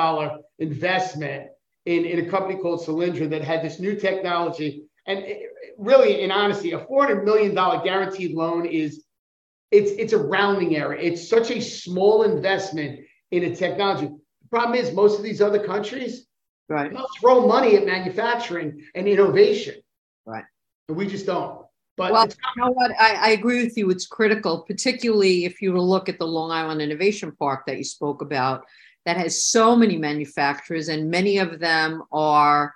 investment 0.60 1.48
in, 1.86 2.06
in 2.06 2.26
a 2.26 2.30
company 2.30 2.60
called 2.60 2.86
Solyndra 2.86 3.30
that 3.30 3.44
had 3.44 3.64
this 3.64 3.80
new 3.80 3.96
technology. 3.96 4.84
And 5.06 5.20
it, 5.20 5.50
really, 5.78 6.22
in 6.22 6.32
honesty, 6.32 6.72
a 6.72 6.80
$400 6.80 7.24
million 7.24 7.54
guaranteed 7.54 8.36
loan 8.36 8.66
is 8.66 9.04
it's 9.72 9.92
it's 9.92 10.14
a 10.14 10.18
rounding 10.18 10.76
error. 10.76 10.94
It's 10.94 11.28
such 11.28 11.50
a 11.50 11.60
small 11.60 12.24
investment 12.24 13.00
in 13.32 13.44
a 13.44 13.56
technology. 13.56 14.06
The 14.06 14.50
problem 14.50 14.78
is 14.78 14.94
most 14.94 15.18
of 15.18 15.24
these 15.24 15.42
other 15.42 15.64
countries, 15.64 16.28
Right. 16.74 16.92
They'll 16.92 17.08
throw 17.20 17.46
money 17.46 17.76
at 17.76 17.86
manufacturing 17.86 18.84
and 18.96 19.08
innovation. 19.08 19.76
Right. 20.26 20.46
And 20.88 20.98
we 20.98 21.06
just 21.06 21.28
don't. 21.28 21.66
But 21.96 22.12
well, 22.12 22.26
you 22.26 22.64
know 22.64 22.72
what? 22.72 22.92
I, 23.00 23.14
I, 23.14 23.30
agree 23.30 23.64
with 23.64 23.78
you. 23.78 23.92
It's 23.92 24.08
critical, 24.08 24.64
particularly 24.64 25.46
if 25.46 25.62
you 25.62 25.78
look 25.78 26.10
at 26.10 26.18
the 26.18 26.26
Long 26.26 26.50
Island 26.50 26.82
Innovation 26.82 27.32
Park 27.38 27.68
that 27.68 27.78
you 27.78 27.84
spoke 27.84 28.24
about, 28.24 28.64
that 29.06 29.18
has 29.18 29.46
so 29.46 29.76
many 29.76 29.98
manufacturers, 30.00 30.90
and 30.90 31.12
many 31.12 31.38
of 31.38 31.60
them 31.60 32.02
are 32.12 32.74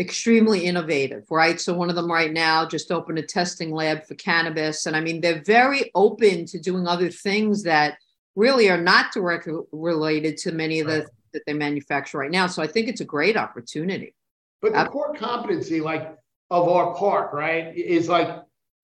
extremely 0.00 0.64
innovative, 0.64 1.24
right? 1.30 1.60
So 1.60 1.74
one 1.74 1.90
of 1.90 1.96
them 1.96 2.10
right 2.10 2.32
now 2.32 2.64
just 2.64 2.90
opened 2.90 3.18
a 3.18 3.22
testing 3.22 3.70
lab 3.70 4.06
for 4.06 4.14
cannabis, 4.14 4.86
and 4.86 4.96
I 4.96 5.00
mean 5.00 5.20
they're 5.20 5.42
very 5.44 5.90
open 5.94 6.46
to 6.46 6.58
doing 6.58 6.86
other 6.86 7.10
things 7.10 7.64
that 7.64 7.98
really 8.34 8.70
are 8.70 8.80
not 8.80 9.12
directly 9.12 9.60
related 9.72 10.38
to 10.38 10.52
many 10.52 10.80
of 10.80 10.86
the 10.86 11.06
that 11.38 11.46
they 11.46 11.56
manufacture 11.56 12.18
right 12.18 12.30
now. 12.30 12.46
So 12.46 12.62
I 12.62 12.66
think 12.66 12.88
it's 12.88 13.00
a 13.00 13.04
great 13.04 13.36
opportunity. 13.36 14.14
But 14.60 14.72
the 14.72 14.84
core 14.86 15.14
competency, 15.14 15.80
like 15.80 16.16
of 16.50 16.68
our 16.68 16.94
park, 16.94 17.32
right, 17.32 17.76
is 17.76 18.08
like, 18.08 18.42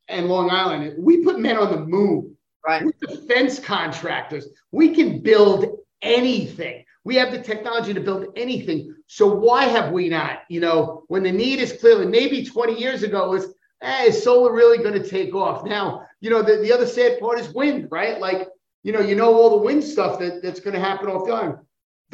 and 0.08 0.28
Long 0.28 0.50
Island, 0.50 0.94
we 0.98 1.24
put 1.24 1.40
men 1.40 1.56
on 1.56 1.72
the 1.72 1.80
moon. 1.80 2.36
Right. 2.66 2.84
We're 2.84 2.92
defense 3.16 3.58
contractors. 3.58 4.48
We 4.70 4.94
can 4.94 5.20
build 5.20 5.78
anything. 6.00 6.84
We 7.04 7.16
have 7.16 7.32
the 7.32 7.40
technology 7.40 7.92
to 7.92 8.00
build 8.00 8.28
anything. 8.36 8.94
So 9.06 9.26
why 9.26 9.64
have 9.64 9.92
we 9.92 10.08
not? 10.08 10.42
You 10.48 10.60
know, 10.60 11.04
when 11.08 11.22
the 11.22 11.32
need 11.32 11.58
is 11.58 11.74
clearly 11.74 12.06
maybe 12.06 12.44
20 12.44 12.78
years 12.78 13.02
ago 13.02 13.28
was, 13.30 13.54
eh, 13.82 14.04
is 14.04 14.22
solar 14.22 14.52
really 14.52 14.78
going 14.78 15.00
to 15.00 15.06
take 15.06 15.34
off? 15.34 15.64
Now, 15.66 16.06
you 16.20 16.30
know, 16.30 16.42
the, 16.42 16.56
the 16.58 16.72
other 16.72 16.86
sad 16.86 17.20
part 17.20 17.38
is 17.38 17.52
wind, 17.52 17.88
right? 17.90 18.18
Like, 18.18 18.48
you 18.82 18.92
know, 18.92 19.00
you 19.00 19.14
know 19.14 19.34
all 19.34 19.50
the 19.50 19.64
wind 19.64 19.84
stuff 19.84 20.18
that, 20.20 20.42
that's 20.42 20.60
going 20.60 20.74
to 20.74 20.80
happen 20.80 21.08
off 21.08 21.26
the 21.26 21.32
island. 21.32 21.58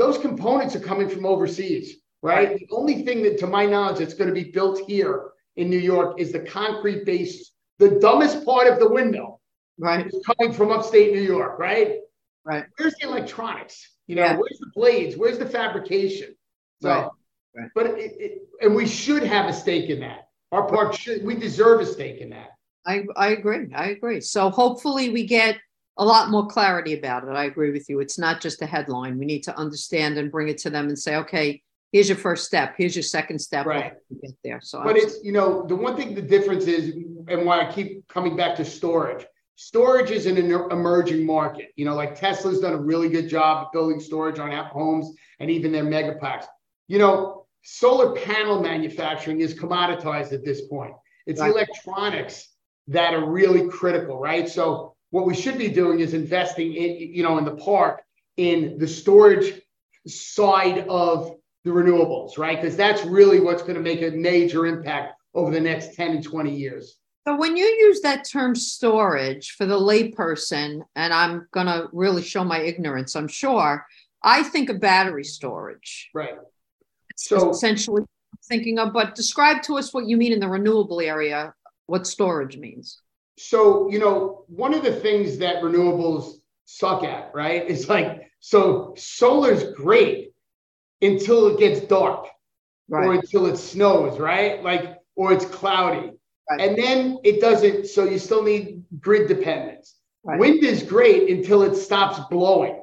Those 0.01 0.17
components 0.17 0.75
are 0.75 0.81
coming 0.81 1.11
from 1.11 1.27
overseas, 1.27 1.97
right? 2.23 2.59
The 2.59 2.67
only 2.71 3.03
thing 3.03 3.23
that, 3.25 3.37
to 3.41 3.47
my 3.47 3.67
knowledge, 3.67 3.99
that's 3.99 4.15
going 4.15 4.35
to 4.35 4.35
be 4.35 4.51
built 4.51 4.81
here 4.89 5.33
in 5.57 5.69
New 5.69 5.79
York 5.79 6.19
is 6.19 6.33
the 6.33 6.41
concrete 6.41 7.05
base. 7.05 7.53
The 7.79 7.91
dumbest 8.01 8.47
part 8.47 8.67
of 8.67 8.79
the 8.79 8.89
windmill, 8.89 9.43
right, 9.79 10.07
is 10.07 10.19
coming 10.25 10.55
from 10.55 10.71
upstate 10.71 11.13
New 11.13 11.21
York, 11.21 11.59
right? 11.59 11.99
Right. 12.47 12.65
Where's 12.79 12.95
the 12.95 13.09
electronics? 13.09 13.77
You 14.07 14.17
know, 14.17 14.25
Yeah. 14.25 14.37
where's 14.39 14.59
the 14.59 14.71
blades? 14.75 15.19
Where's 15.19 15.39
the 15.39 15.45
fabrication? 15.45 16.35
So, 16.81 16.89
Right, 16.89 17.11
right. 17.57 17.71
but 17.75 17.87
it, 17.89 18.13
it, 18.19 18.49
and 18.63 18.75
we 18.75 18.87
should 18.87 19.23
have 19.23 19.51
a 19.51 19.53
stake 19.53 19.91
in 19.91 20.01
that. 20.01 20.29
Our 20.51 20.67
park 20.67 20.95
should, 20.95 21.23
we 21.27 21.35
deserve 21.35 21.83
a 21.83 21.87
stake 21.87 22.23
in 22.23 22.31
that. 22.31 22.53
I, 22.87 23.05
I 23.17 23.29
agree. 23.33 23.69
I 23.75 23.91
agree. 23.91 24.23
So 24.23 24.49
hopefully 24.49 25.11
we 25.11 25.27
get 25.27 25.59
a 26.01 26.05
lot 26.05 26.31
more 26.31 26.47
clarity 26.47 26.95
about 26.95 27.25
it. 27.25 27.31
I 27.31 27.45
agree 27.45 27.71
with 27.71 27.91
you. 27.91 28.01
It's 28.01 28.19
not 28.19 28.41
just 28.41 28.63
a 28.63 28.67
headline. 28.67 29.19
We 29.19 29.27
need 29.27 29.43
to 29.45 29.57
understand 29.57 30.17
and 30.17 30.33
bring 30.33 30.49
it 30.49 30.57
to 30.59 30.71
them 30.71 30.89
and 30.89 30.99
say, 30.99 31.17
okay, 31.17 31.63
here's 31.93 32.09
your 32.09 32.17
first 32.17 32.47
step. 32.47 32.75
Here's 32.79 32.97
your 32.97 33.03
second 33.03 33.39
step. 33.39 33.67
Right. 33.67 33.93
Get 34.23 34.35
there. 34.43 34.61
So 34.63 34.83
But 34.83 34.97
it's, 34.97 35.23
you 35.23 35.33
know, 35.33 35.67
the 35.67 35.77
one 35.77 35.97
thing 35.97 36.15
the 36.15 36.23
difference 36.23 36.65
is, 36.65 36.95
and 37.29 37.45
why 37.45 37.61
I 37.61 37.71
keep 37.71 38.09
coming 38.09 38.35
back 38.35 38.57
to 38.57 38.65
storage, 38.65 39.27
storage 39.57 40.11
is 40.11 40.25
an 40.25 40.39
emerging 40.39 41.27
market. 41.27 41.69
You 41.77 41.85
know, 41.85 41.95
like 41.95 42.19
Tesla's 42.19 42.61
done 42.61 42.73
a 42.73 42.81
really 42.81 43.11
good 43.11 43.29
job 43.29 43.67
of 43.67 43.73
building 43.73 44.01
storage 44.01 44.39
on 44.39 44.53
app 44.53 44.73
homes 44.73 45.15
and 45.39 45.51
even 45.51 45.71
their 45.71 45.85
mega 45.85 46.15
packs. 46.15 46.47
You 46.89 46.99
know, 46.99 47.47
solar 47.63 48.17
panel 48.17 48.63
manufacturing 48.63 49.41
is 49.41 49.53
commoditized 49.53 50.33
at 50.33 50.47
this 50.47 50.63
point. 50.63 50.95
It's 51.27 51.43
Right. 51.43 51.51
electronics 51.51 52.49
that 52.89 53.13
are 53.13 53.29
really 53.29 53.69
critical, 53.69 54.19
right? 54.19 54.49
So 54.49 54.97
what 55.11 55.27
we 55.27 55.35
should 55.35 55.59
be 55.59 55.69
doing 55.69 56.01
is 56.01 56.15
investing 56.15 56.73
in, 56.75 56.97
you 57.15 57.23
know, 57.23 57.39
in 57.39 57.45
the 57.45 57.57
park 57.57 58.03
in 58.37 58.79
the 58.79 58.89
storage 58.89 59.61
side 60.07 60.87
of 60.89 61.37
the 61.65 61.71
renewables, 61.71 62.39
right? 62.39 62.61
Because 62.61 62.77
that's 62.77 63.05
really 63.05 63.41
what's 63.41 63.63
going 63.63 63.75
to 63.75 63.81
make 63.81 64.03
a 64.03 64.11
major 64.11 64.67
impact 64.67 65.15
over 65.35 65.51
the 65.51 65.61
next 65.61 65.95
10 65.95 66.13
and 66.13 66.25
20 66.25 66.55
years. 66.55 66.97
So 67.27 67.37
when 67.37 67.57
you 67.57 67.65
use 67.65 68.01
that 68.01 68.27
term 68.29 68.55
storage 68.55 69.53
for 69.53 69.67
the 69.67 69.79
layperson, 69.79 70.81
and 70.97 71.13
I'm 71.13 71.47
gonna 71.53 71.87
really 71.93 72.23
show 72.23 72.45
my 72.45 72.61
ignorance, 72.61 73.15
I'm 73.15 73.29
sure, 73.29 73.87
I 74.23 74.43
think 74.43 74.71
of 74.71 74.81
battery 74.81 75.25
storage. 75.25 76.09
Right. 76.15 76.35
It's 77.11 77.29
So- 77.29 77.51
essentially 77.51 78.03
thinking 78.49 78.79
of, 78.79 78.95
but 78.95 79.15
describe 79.15 79.63
to 79.65 79.77
us 79.77 79.93
what 79.93 80.07
you 80.07 80.17
mean 80.17 80.33
in 80.33 80.41
the 80.41 80.49
renewable 80.49 81.01
area, 81.01 81.55
what 81.87 82.07
storage 82.07 82.57
means. 82.57 83.03
So, 83.43 83.91
you 83.91 83.99
know, 83.99 84.45
one 84.49 84.75
of 84.75 84.83
the 84.83 84.95
things 84.95 85.39
that 85.39 85.63
renewables 85.63 86.35
suck 86.67 87.05
at, 87.05 87.31
right, 87.35 87.65
it's 87.67 87.89
like, 87.89 88.31
so 88.41 88.93
solar's 88.99 89.73
great 89.73 90.35
until 91.01 91.47
it 91.49 91.59
gets 91.59 91.81
dark 91.81 92.27
or 92.91 93.15
until 93.15 93.47
it 93.47 93.57
snows, 93.57 94.19
right? 94.19 94.63
Like, 94.63 94.99
or 95.17 95.33
it's 95.33 95.47
cloudy. 95.47 96.13
Right. 96.51 96.61
And 96.61 96.77
then 96.77 97.19
it 97.25 97.41
doesn't, 97.41 97.87
so 97.87 98.05
you 98.05 98.19
still 98.19 98.43
need 98.43 98.85
grid 99.01 99.27
dependence. 99.27 99.95
Right. 100.23 100.39
Wind 100.39 100.63
is 100.63 100.83
great 100.83 101.31
until 101.31 101.63
it 101.63 101.77
stops 101.77 102.21
blowing. 102.29 102.83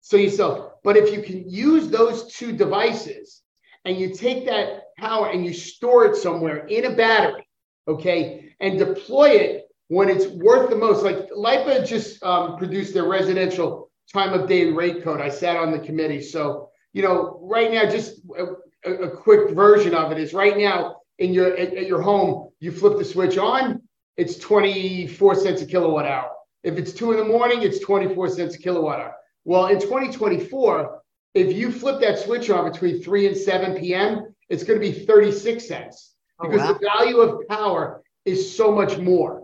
So 0.00 0.16
you 0.16 0.28
still, 0.28 0.72
but 0.82 0.96
if 0.96 1.12
you 1.12 1.22
can 1.22 1.48
use 1.48 1.88
those 1.88 2.34
two 2.34 2.50
devices 2.50 3.42
and 3.84 3.96
you 3.96 4.12
take 4.12 4.46
that 4.46 4.94
power 4.98 5.30
and 5.30 5.44
you 5.44 5.52
store 5.52 6.06
it 6.06 6.16
somewhere 6.16 6.66
in 6.66 6.84
a 6.84 6.96
battery, 6.96 7.46
okay, 7.86 8.52
and 8.58 8.76
deploy 8.76 9.28
it 9.28 9.63
when 9.88 10.08
it's 10.08 10.26
worth 10.26 10.70
the 10.70 10.76
most. 10.76 11.02
Like 11.02 11.28
LIPA 11.34 11.86
just 11.86 12.22
um, 12.22 12.56
produced 12.56 12.94
their 12.94 13.08
residential 13.08 13.90
time 14.12 14.38
of 14.38 14.48
day 14.48 14.70
rate 14.70 15.02
code. 15.02 15.20
I 15.20 15.28
sat 15.28 15.56
on 15.56 15.70
the 15.70 15.78
committee. 15.78 16.22
So, 16.22 16.70
you 16.92 17.02
know, 17.02 17.38
right 17.42 17.72
now, 17.72 17.88
just 17.88 18.20
a, 18.36 18.90
a, 18.90 19.10
quick 19.10 19.50
version 19.50 19.94
of 19.94 20.12
it 20.12 20.18
is 20.18 20.34
right 20.34 20.56
now 20.56 20.96
in 21.18 21.32
your 21.32 21.56
at, 21.56 21.74
at 21.74 21.86
your 21.86 22.02
home, 22.02 22.50
you 22.60 22.70
flip 22.70 22.98
the 22.98 23.04
switch 23.04 23.38
on, 23.38 23.82
it's 24.16 24.36
24 24.36 25.34
cents 25.34 25.62
a 25.62 25.66
kilowatt 25.66 26.06
hour. 26.06 26.30
If 26.62 26.78
it's 26.78 26.92
two 26.92 27.12
in 27.12 27.18
the 27.18 27.24
morning, 27.24 27.62
it's 27.62 27.80
24 27.80 28.30
cents 28.30 28.54
a 28.54 28.58
kilowatt 28.58 29.00
hour. 29.00 29.14
Well, 29.44 29.66
in 29.66 29.80
2024, 29.80 31.02
if 31.34 31.54
you 31.54 31.70
flip 31.70 32.00
that 32.00 32.18
switch 32.18 32.48
on 32.48 32.70
between 32.70 33.02
3 33.02 33.26
and 33.26 33.36
7 33.36 33.76
p.m., 33.78 34.34
it's 34.48 34.62
going 34.62 34.80
to 34.80 34.92
be 34.92 34.92
36 34.92 35.66
cents 35.66 36.14
Oh, 36.40 36.48
because 36.48 36.66
wow. 36.66 36.72
the 36.72 36.90
value 36.96 37.18
of 37.18 37.48
power 37.48 38.02
is 38.24 38.56
so 38.56 38.72
much 38.72 38.98
more, 38.98 39.43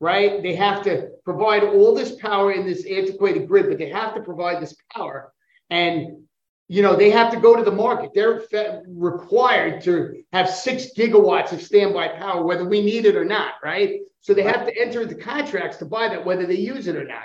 right? 0.00 0.42
They 0.42 0.54
have 0.54 0.82
to 0.84 1.10
provide 1.24 1.64
all 1.64 1.94
this 1.94 2.12
power 2.16 2.52
in 2.52 2.66
this 2.66 2.86
antiquated 2.86 3.48
grid, 3.48 3.68
but 3.68 3.78
they 3.78 3.90
have 3.90 4.14
to 4.14 4.20
provide 4.20 4.62
this 4.62 4.76
power. 4.94 5.32
And, 5.70 6.22
you 6.68 6.82
know, 6.82 6.94
they 6.96 7.10
have 7.10 7.32
to 7.32 7.40
go 7.40 7.56
to 7.56 7.64
the 7.64 7.72
market. 7.72 8.10
They're 8.14 8.40
fe- 8.40 8.80
required 8.86 9.82
to 9.82 10.22
have 10.32 10.48
six 10.48 10.92
gigawatts 10.96 11.52
of 11.52 11.62
standby 11.62 12.08
power, 12.08 12.44
whether 12.44 12.64
we 12.64 12.82
need 12.82 13.06
it 13.06 13.16
or 13.16 13.24
not, 13.24 13.54
right? 13.62 14.00
So 14.20 14.34
they 14.34 14.42
have 14.42 14.66
to 14.66 14.80
enter 14.80 15.04
the 15.04 15.14
contracts 15.14 15.78
to 15.78 15.86
buy 15.86 16.08
that, 16.08 16.24
whether 16.24 16.46
they 16.46 16.56
use 16.56 16.86
it 16.86 16.96
or 16.96 17.04
not. 17.04 17.24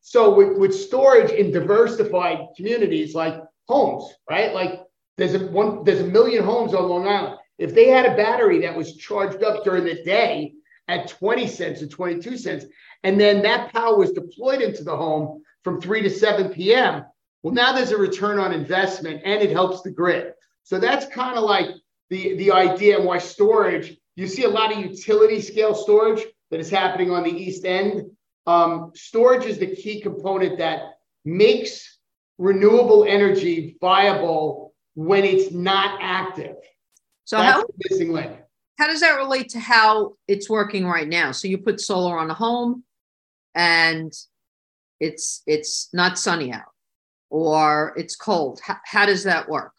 So 0.00 0.34
with, 0.34 0.58
with 0.58 0.74
storage 0.74 1.30
in 1.30 1.50
diversified 1.50 2.48
communities 2.56 3.14
like 3.14 3.40
homes, 3.66 4.12
right? 4.28 4.52
Like 4.54 4.82
there's 5.16 5.34
a 5.34 5.46
one, 5.46 5.84
there's 5.84 6.00
a 6.00 6.06
million 6.06 6.44
homes 6.44 6.74
on 6.74 6.88
Long 6.88 7.08
Island. 7.08 7.38
If 7.58 7.74
they 7.74 7.88
had 7.88 8.06
a 8.06 8.16
battery 8.16 8.60
that 8.60 8.76
was 8.76 8.96
charged 8.96 9.42
up 9.42 9.64
during 9.64 9.84
the 9.84 10.02
day 10.04 10.54
at 10.88 11.08
20 11.08 11.46
cents 11.46 11.82
or 11.82 11.86
22 11.86 12.36
cents, 12.36 12.66
and 13.02 13.20
then 13.20 13.42
that 13.42 13.72
power 13.72 13.96
was 13.96 14.12
deployed 14.12 14.60
into 14.60 14.84
the 14.84 14.96
home 14.96 15.42
from 15.62 15.80
3 15.80 16.02
to 16.02 16.10
7 16.10 16.50
p.m., 16.50 17.04
well, 17.44 17.52
now 17.52 17.72
there's 17.72 17.90
a 17.90 17.98
return 17.98 18.38
on 18.38 18.54
investment 18.54 19.20
and 19.22 19.42
it 19.42 19.50
helps 19.50 19.82
the 19.82 19.90
grid. 19.90 20.32
So 20.62 20.78
that's 20.78 21.06
kind 21.06 21.36
of 21.36 21.44
like 21.44 21.66
the, 22.08 22.36
the 22.38 22.50
idea 22.50 22.96
and 22.96 23.04
why 23.04 23.18
storage, 23.18 23.98
you 24.16 24.26
see 24.26 24.44
a 24.44 24.48
lot 24.48 24.72
of 24.72 24.78
utility 24.78 25.42
scale 25.42 25.74
storage 25.74 26.24
that 26.50 26.58
is 26.58 26.70
happening 26.70 27.10
on 27.10 27.22
the 27.22 27.30
East 27.30 27.66
End. 27.66 28.10
Um, 28.46 28.92
storage 28.94 29.44
is 29.44 29.58
the 29.58 29.76
key 29.76 30.00
component 30.00 30.56
that 30.58 30.98
makes 31.26 31.98
renewable 32.38 33.04
energy 33.04 33.76
viable 33.78 34.74
when 34.94 35.24
it's 35.24 35.52
not 35.52 35.98
active. 36.00 36.56
So 37.24 37.36
That's 37.36 37.58
how, 37.58 37.64
missing 37.90 38.12
link. 38.12 38.38
How 38.78 38.86
does 38.86 39.00
that 39.00 39.16
relate 39.16 39.50
to 39.50 39.60
how 39.60 40.14
it's 40.26 40.50
working 40.50 40.86
right 40.86 41.08
now? 41.08 41.32
So 41.32 41.48
you 41.48 41.58
put 41.58 41.80
solar 41.80 42.18
on 42.18 42.30
a 42.30 42.34
home 42.34 42.84
and 43.54 44.12
it's 45.00 45.42
it's 45.46 45.88
not 45.92 46.18
sunny 46.18 46.52
out 46.52 46.72
or 47.30 47.94
it's 47.96 48.16
cold. 48.16 48.60
How, 48.64 48.76
how 48.84 49.06
does 49.06 49.24
that 49.24 49.48
work? 49.48 49.72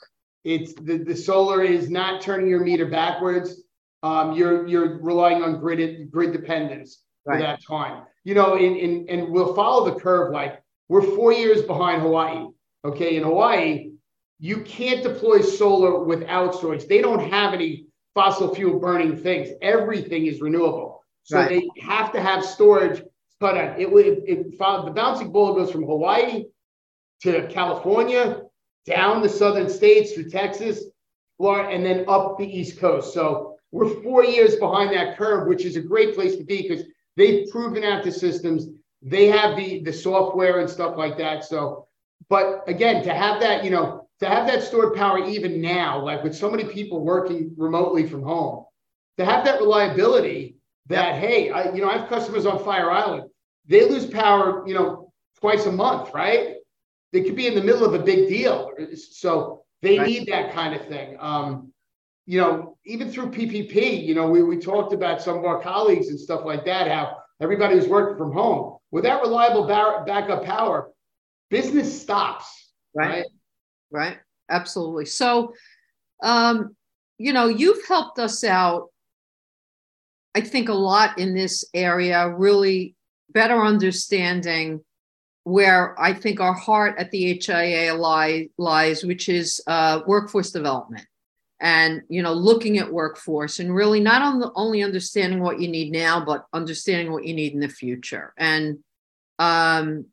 It's 0.44 0.74
the, 0.74 0.98
the 0.98 1.16
solar 1.16 1.64
is 1.64 1.90
not 1.90 2.22
turning 2.22 2.48
your 2.48 2.64
meter 2.64 2.86
backwards. 2.86 3.64
Um, 4.04 4.34
you're 4.34 4.68
you're 4.68 5.00
relying 5.00 5.42
on 5.44 5.60
grid 5.60 6.12
grid 6.12 6.32
dependence 6.32 7.02
for 7.24 7.38
that 7.38 7.60
time. 7.66 8.04
You 8.24 8.36
know, 8.36 8.56
in, 8.56 8.76
in 8.76 9.06
and 9.10 9.30
we'll 9.30 9.56
follow 9.56 9.92
the 9.92 10.00
curve. 10.00 10.32
Like 10.32 10.62
we're 10.88 11.02
four 11.02 11.34
years 11.34 11.64
behind 11.64 12.02
Hawaii. 12.02 12.48
Okay, 12.86 13.18
in 13.18 13.24
Hawaii, 13.24 13.92
you 14.40 14.62
can't 14.62 15.02
deploy 15.02 15.42
solar 15.42 16.04
without 16.04 16.54
storage. 16.54 16.86
They 16.86 17.02
don't 17.02 17.32
have 17.32 17.54
any 17.54 17.88
fossil 18.16 18.56
fuel 18.56 18.80
burning 18.80 19.16
things. 19.16 19.50
Everything 19.62 20.26
is 20.26 20.42
renewable. 20.42 21.04
So 21.24 21.38
Right. 21.38 21.50
they 21.50 21.82
have 21.82 22.12
to 22.14 22.22
have 22.22 22.44
storage 22.44 23.04
cut 23.40 23.58
on. 23.58 23.68
Uh, 23.70 23.76
it 23.78 23.92
would 23.92 24.06
it, 24.06 24.24
it, 24.26 24.52
the 24.58 24.92
bouncing 24.96 25.32
ball 25.32 25.54
goes 25.54 25.72
from 25.72 25.84
Hawaii 25.84 26.46
to 27.22 27.48
California, 27.48 28.44
down 28.86 29.22
the 29.22 29.30
southern 29.30 29.70
states 29.70 30.14
through 30.14 30.30
Texas, 30.30 30.86
Florida, 31.38 31.70
and 31.70 31.86
then 31.86 32.06
up 32.08 32.38
the 32.38 32.46
East 32.46 32.80
Coast. 32.80 33.14
So 33.14 33.58
we're 33.72 34.02
four 34.04 34.24
years 34.24 34.56
behind 34.56 34.92
that 34.96 35.18
curve, 35.18 35.48
which 35.48 35.66
is 35.66 35.76
a 35.76 35.82
great 35.82 36.16
place 36.16 36.38
to 36.38 36.44
be 36.44 36.62
because 36.62 36.86
they've 37.18 37.50
proven 37.50 37.84
out 37.84 38.04
the 38.04 38.12
systems. 38.12 38.68
They 39.02 39.28
have 39.28 39.58
the 39.58 39.84
the 39.84 39.94
software 39.94 40.60
and 40.60 40.70
stuff 40.70 40.96
like 40.98 41.18
that. 41.18 41.44
So, 41.44 41.88
but 42.30 42.64
again, 42.68 43.04
to 43.04 43.14
have 43.14 43.42
that, 43.42 43.64
you 43.64 43.72
know, 43.72 44.05
to 44.20 44.28
have 44.28 44.48
that 44.48 44.64
stored 44.64 44.96
power 44.96 45.26
even 45.26 45.62
now, 45.62 46.02
like 46.04 46.24
with 46.24 46.36
so 46.36 46.50
many 46.50 46.66
people 46.66 47.04
working 47.04 47.54
remotely 47.58 48.08
from 48.08 48.24
home, 48.24 48.66
to 49.18 49.26
have 49.26 49.46
that 49.46 49.60
reliability 49.60 50.58
that 50.88 51.16
hey, 51.20 51.50
I, 51.50 51.74
you 51.74 51.82
know, 51.82 51.90
I 51.90 51.98
have 51.98 52.10
customers 52.10 52.46
on 52.46 52.64
Fire 52.64 52.92
Island. 52.92 53.30
They 53.68 53.90
lose 53.90 54.06
power, 54.06 54.64
you 54.68 54.74
know, 54.76 55.12
twice 55.40 55.66
a 55.66 55.72
month, 55.72 56.14
right? 56.14 56.56
they 57.16 57.24
could 57.24 57.38
be 57.38 57.48
in 57.48 57.56
the 57.56 57.64
middle 57.64 57.86
of 57.86 57.94
a 57.94 58.04
big 58.04 58.28
deal. 58.28 58.72
So 58.94 59.64
they 59.82 59.98
right. 59.98 60.08
need 60.08 60.28
that 60.28 60.54
kind 60.54 60.76
of 60.76 60.86
thing. 60.90 61.16
Um, 61.18 61.72
you 62.26 62.42
know, 62.42 62.78
even 62.86 63.10
through 63.10 63.32
PPP, 63.32 64.06
you 64.06 64.14
know, 64.16 64.30
we, 64.30 64.44
we 64.44 64.58
talked 64.58 64.92
about 64.92 65.22
some 65.22 65.38
of 65.38 65.46
our 65.46 65.62
colleagues 65.62 66.10
and 66.10 66.20
stuff 66.20 66.44
like 66.44 66.66
that, 66.66 66.90
how 66.90 67.18
everybody 67.40 67.76
was 67.76 67.88
working 67.88 68.18
from 68.18 68.34
home. 68.34 68.80
Without 68.92 69.22
reliable 69.22 69.66
bar- 69.66 70.04
backup 70.04 70.44
power, 70.44 70.92
business 71.50 72.02
stops. 72.02 72.74
Right. 72.94 73.10
Right. 73.10 73.26
Right. 73.92 74.18
Absolutely. 74.50 75.06
So, 75.06 75.54
um, 76.22 76.76
you 77.18 77.34
know, 77.34 77.48
you've 77.48 77.86
helped 77.88 78.20
us 78.20 78.44
out, 78.44 78.90
I 80.36 80.42
think, 80.42 80.70
a 80.70 80.74
lot 80.74 81.18
in 81.18 81.34
this 81.34 81.66
area, 81.74 82.30
really 82.30 82.96
better 83.30 83.62
understanding 83.64 84.84
where 85.44 86.00
I 86.00 86.14
think 86.14 86.40
our 86.40 86.54
heart 86.54 86.96
at 86.98 87.12
the 87.12 87.40
HIA 87.40 87.94
lie, 87.94 88.50
lies, 88.58 89.04
which 89.04 89.30
is 89.30 89.62
uh, 89.68 90.02
workforce 90.06 90.52
development 90.52 91.06
and 91.60 92.02
you 92.10 92.22
know 92.22 92.34
looking 92.34 92.78
at 92.78 92.92
workforce 92.92 93.60
and 93.60 93.74
really 93.74 94.00
not 94.00 94.22
on 94.22 94.40
the, 94.40 94.52
only 94.56 94.84
understanding 94.84 95.40
what 95.40 95.60
you 95.60 95.68
need 95.68 95.92
now 95.92 96.24
but 96.24 96.46
understanding 96.54 97.12
what 97.12 97.26
you 97.26 97.34
need 97.34 97.54
in 97.54 97.60
the 97.60 97.70
future 97.70 98.34
and 98.38 98.78
um, 99.40 100.06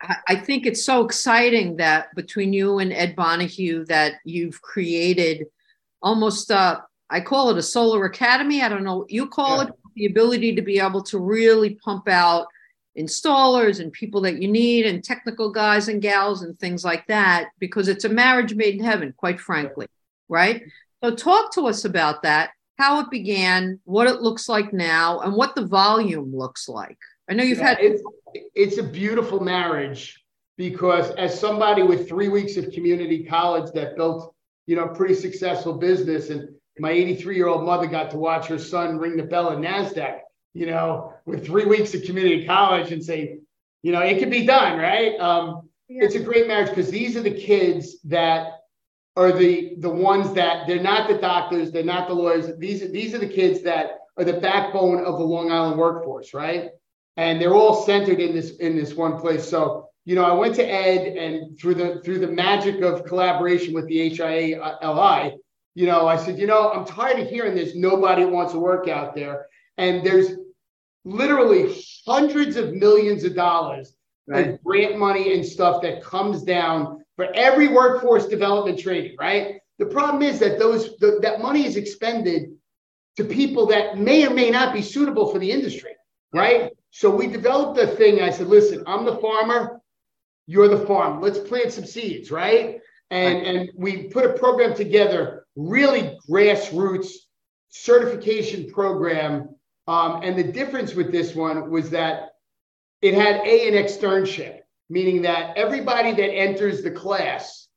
I, 0.00 0.36
think 0.36 0.64
it's 0.64 0.84
so 0.84 1.04
exciting 1.04 1.76
that 1.76 2.14
between 2.14 2.52
you 2.52 2.78
and 2.78 2.92
ed 2.92 3.16
Bonahue 3.16 3.86
that 3.86 4.14
you've 4.24 4.62
created 4.62 5.46
almost 6.02 6.50
uh, 6.52 6.80
i 7.10 7.20
call 7.20 7.50
it 7.50 7.58
a 7.58 7.62
solar 7.62 8.04
academy. 8.04 8.62
I 8.62 8.68
don't 8.68 8.84
know 8.84 8.98
what 8.98 9.10
you 9.10 9.26
call 9.28 9.58
yeah. 9.58 9.68
it 9.68 9.74
the 9.96 10.06
ability 10.06 10.54
to 10.54 10.62
be 10.62 10.78
able 10.78 11.02
to 11.02 11.18
really 11.18 11.74
pump 11.84 12.08
out 12.08 12.46
installers 12.96 13.80
and 13.80 13.92
people 13.92 14.20
that 14.20 14.40
you 14.40 14.48
need 14.48 14.86
and 14.86 15.02
technical 15.02 15.50
guys 15.50 15.88
and 15.88 16.02
gals 16.02 16.42
and 16.42 16.58
things 16.58 16.84
like 16.84 17.06
that 17.06 17.48
because 17.58 17.88
it's 17.88 18.04
a 18.04 18.08
marriage 18.08 18.54
made 18.54 18.74
in 18.74 18.84
heaven 18.84 19.12
quite 19.16 19.40
frankly 19.40 19.86
right? 20.28 20.62
So 21.02 21.14
talk 21.14 21.52
to 21.54 21.66
us 21.66 21.84
about 21.84 22.22
that 22.22 22.50
how 22.78 23.00
it 23.00 23.10
began 23.10 23.80
what 23.84 24.06
it 24.06 24.22
looks 24.22 24.48
like 24.48 24.72
now 24.72 25.20
and 25.20 25.34
what 25.34 25.54
the 25.54 25.66
volume 25.66 26.34
looks 26.34 26.68
like 26.68 26.98
i 27.28 27.34
know 27.34 27.42
you've 27.42 27.58
yeah, 27.58 27.68
had 27.68 27.78
it's, 27.80 28.02
it's 28.54 28.78
a 28.78 28.82
beautiful 28.82 29.40
marriage 29.40 30.22
because 30.56 31.10
as 31.12 31.38
somebody 31.38 31.82
with 31.82 32.08
three 32.08 32.28
weeks 32.28 32.56
of 32.56 32.70
community 32.72 33.24
college 33.24 33.70
that 33.72 33.96
built 33.96 34.34
you 34.66 34.76
know 34.76 34.88
pretty 34.88 35.14
successful 35.14 35.74
business 35.74 36.30
and 36.30 36.48
my 36.80 36.90
83 36.90 37.34
year 37.36 37.48
old 37.48 37.64
mother 37.64 37.86
got 37.86 38.10
to 38.10 38.18
watch 38.18 38.46
her 38.46 38.58
son 38.58 38.98
ring 38.98 39.16
the 39.16 39.22
bell 39.24 39.50
at 39.50 39.58
nasdaq 39.58 40.20
you 40.58 40.66
know, 40.66 41.14
with 41.24 41.46
three 41.46 41.64
weeks 41.64 41.94
of 41.94 42.02
community 42.02 42.44
college 42.44 42.90
and 42.90 43.04
say, 43.04 43.38
you 43.82 43.92
know, 43.92 44.00
it 44.00 44.18
can 44.18 44.28
be 44.28 44.44
done, 44.44 44.76
right? 44.76 45.18
Um, 45.20 45.68
yeah. 45.88 46.04
It's 46.04 46.16
a 46.16 46.20
great 46.20 46.48
marriage 46.48 46.68
because 46.68 46.90
these 46.90 47.16
are 47.16 47.22
the 47.22 47.30
kids 47.30 48.00
that 48.04 48.54
are 49.16 49.32
the 49.32 49.74
the 49.78 49.88
ones 49.88 50.32
that 50.34 50.66
they're 50.66 50.82
not 50.82 51.08
the 51.08 51.16
doctors, 51.16 51.70
they're 51.70 51.84
not 51.84 52.08
the 52.08 52.14
lawyers. 52.14 52.50
These 52.58 52.90
these 52.90 53.14
are 53.14 53.18
the 53.18 53.28
kids 53.28 53.62
that 53.62 54.00
are 54.16 54.24
the 54.24 54.40
backbone 54.40 55.04
of 55.04 55.18
the 55.18 55.24
Long 55.24 55.50
Island 55.50 55.78
workforce, 55.78 56.34
right? 56.34 56.70
And 57.18 57.38
they're 57.38 57.54
all 57.54 57.84
centered 57.84 58.20
in 58.20 58.34
this 58.34 58.56
in 58.56 58.74
this 58.76 58.94
one 58.94 59.20
place. 59.20 59.46
So 59.46 59.88
you 60.08 60.14
know, 60.14 60.24
I 60.24 60.32
went 60.32 60.54
to 60.54 60.64
Ed, 60.64 61.18
and 61.18 61.58
through 61.60 61.74
the 61.74 62.00
through 62.02 62.20
the 62.20 62.28
magic 62.28 62.80
of 62.80 63.04
collaboration 63.04 63.74
with 63.74 63.86
the 63.88 64.08
HIA-LI, 64.08 64.58
uh, 64.80 65.30
you 65.74 65.86
know, 65.86 66.08
I 66.08 66.16
said, 66.16 66.38
you 66.38 66.46
know, 66.46 66.72
I'm 66.72 66.86
tired 66.86 67.20
of 67.20 67.28
hearing 67.28 67.54
there's 67.54 67.74
nobody 67.74 68.24
wants 68.24 68.54
to 68.54 68.58
work 68.58 68.88
out 68.88 69.14
there, 69.14 69.48
and 69.76 70.02
there's 70.02 70.30
literally 71.04 71.78
hundreds 72.06 72.56
of 72.56 72.72
millions 72.72 73.24
of 73.24 73.34
dollars 73.34 73.94
right. 74.26 74.48
of 74.48 74.64
grant 74.64 74.98
money 74.98 75.34
and 75.34 75.44
stuff 75.44 75.82
that 75.82 76.02
comes 76.02 76.42
down 76.42 77.04
for 77.16 77.26
every 77.34 77.68
workforce 77.68 78.26
development 78.28 78.78
training, 78.78 79.14
right? 79.20 79.56
The 79.78 79.86
problem 79.86 80.22
is 80.22 80.38
that 80.38 80.58
those 80.58 80.96
the, 81.00 81.18
that 81.20 81.42
money 81.42 81.66
is 81.66 81.76
expended 81.76 82.52
to 83.18 83.24
people 83.24 83.66
that 83.66 83.98
may 83.98 84.26
or 84.26 84.30
may 84.30 84.48
not 84.48 84.72
be 84.72 84.80
suitable 84.80 85.30
for 85.30 85.38
the 85.38 85.50
industry, 85.50 85.92
right? 86.32 86.72
So 86.90 87.14
we 87.14 87.26
developed 87.26 87.78
a 87.78 87.86
thing. 87.86 88.22
I 88.22 88.30
said, 88.30 88.46
listen, 88.46 88.82
I'm 88.86 89.04
the 89.04 89.16
farmer, 89.16 89.80
you're 90.46 90.68
the 90.68 90.86
farm. 90.86 91.20
Let's 91.20 91.38
plant 91.38 91.72
some 91.72 91.84
seeds, 91.84 92.30
right? 92.30 92.80
And 93.10 93.46
and 93.46 93.70
we 93.74 94.04
put 94.04 94.24
a 94.24 94.34
program 94.34 94.74
together, 94.74 95.46
really 95.56 96.18
grassroots 96.28 97.10
certification 97.70 98.70
program 98.70 99.48
um, 99.88 100.20
and 100.22 100.38
the 100.38 100.44
difference 100.44 100.94
with 100.94 101.10
this 101.10 101.34
one 101.34 101.70
was 101.70 101.88
that 101.90 102.32
it 103.00 103.14
had 103.14 103.36
A, 103.36 103.68
an 103.68 103.74
externship, 103.74 104.58
meaning 104.90 105.22
that 105.22 105.56
everybody 105.56 106.12
that 106.12 106.30
enters 106.30 106.82
the 106.82 106.90
class, 106.90 107.68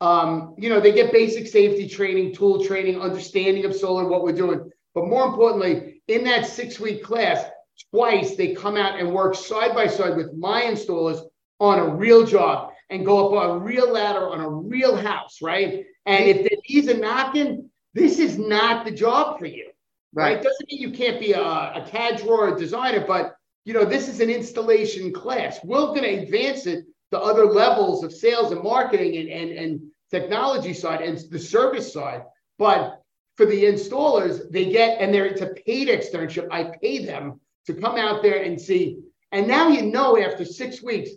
um, 0.00 0.54
you 0.56 0.70
know, 0.70 0.80
they 0.80 0.92
get 0.92 1.12
basic 1.12 1.46
safety 1.46 1.86
training, 1.86 2.34
tool 2.34 2.64
training, 2.64 3.02
understanding 3.02 3.66
of 3.66 3.76
solar, 3.76 4.08
what 4.08 4.22
we're 4.22 4.32
doing. 4.32 4.70
But 4.94 5.08
more 5.08 5.26
importantly, 5.26 6.00
in 6.08 6.24
that 6.24 6.46
six 6.46 6.80
week 6.80 7.04
class, 7.04 7.44
twice 7.90 8.36
they 8.36 8.54
come 8.54 8.76
out 8.76 8.98
and 8.98 9.12
work 9.12 9.34
side 9.34 9.74
by 9.74 9.86
side 9.86 10.16
with 10.16 10.32
my 10.34 10.62
installers 10.62 11.20
on 11.60 11.78
a 11.78 11.94
real 11.94 12.26
job 12.26 12.72
and 12.90 13.04
go 13.04 13.26
up 13.26 13.42
on 13.42 13.56
a 13.56 13.58
real 13.58 13.92
ladder 13.92 14.28
on 14.28 14.40
a 14.40 14.48
real 14.48 14.96
house, 14.96 15.38
right? 15.42 15.84
And 16.06 16.24
if 16.24 16.44
the 16.44 16.58
knees 16.68 16.88
are 16.88 16.98
knocking, 16.98 17.70
this 17.94 18.18
is 18.18 18.38
not 18.38 18.84
the 18.84 18.90
job 18.90 19.38
for 19.38 19.46
you. 19.46 19.70
Right. 20.14 20.36
right? 20.36 20.42
Doesn't 20.42 20.70
mean 20.70 20.80
you 20.80 20.92
can't 20.92 21.20
be 21.20 21.32
a, 21.32 21.42
a 21.42 21.86
CAD 21.90 22.22
drawer 22.22 22.54
a 22.54 22.58
designer, 22.58 23.04
but 23.06 23.36
you 23.64 23.74
know, 23.74 23.84
this 23.84 24.08
is 24.08 24.20
an 24.20 24.30
installation 24.30 25.12
class. 25.12 25.58
We're 25.62 25.88
going 25.88 26.02
to 26.02 26.22
advance 26.22 26.66
it 26.66 26.86
to 27.10 27.18
other 27.18 27.44
levels 27.44 28.02
of 28.02 28.12
sales 28.12 28.52
and 28.52 28.62
marketing 28.62 29.16
and, 29.16 29.28
and, 29.28 29.50
and 29.58 29.80
technology 30.10 30.72
side 30.72 31.02
and 31.02 31.18
the 31.30 31.38
service 31.38 31.92
side. 31.92 32.22
But 32.58 33.02
for 33.36 33.44
the 33.44 33.64
installers, 33.64 34.50
they 34.50 34.70
get, 34.70 35.00
and 35.00 35.12
they're, 35.12 35.26
it's 35.26 35.42
a 35.42 35.48
paid 35.48 35.88
externship. 35.88 36.48
I 36.50 36.72
pay 36.82 37.04
them 37.04 37.40
to 37.68 37.74
come 37.74 37.96
out 37.96 38.22
there 38.22 38.42
and 38.42 38.58
see. 38.58 38.98
And 39.30 39.46
now 39.46 39.68
you 39.68 39.82
know 39.82 40.18
after 40.18 40.42
six 40.42 40.82
weeks, 40.82 41.10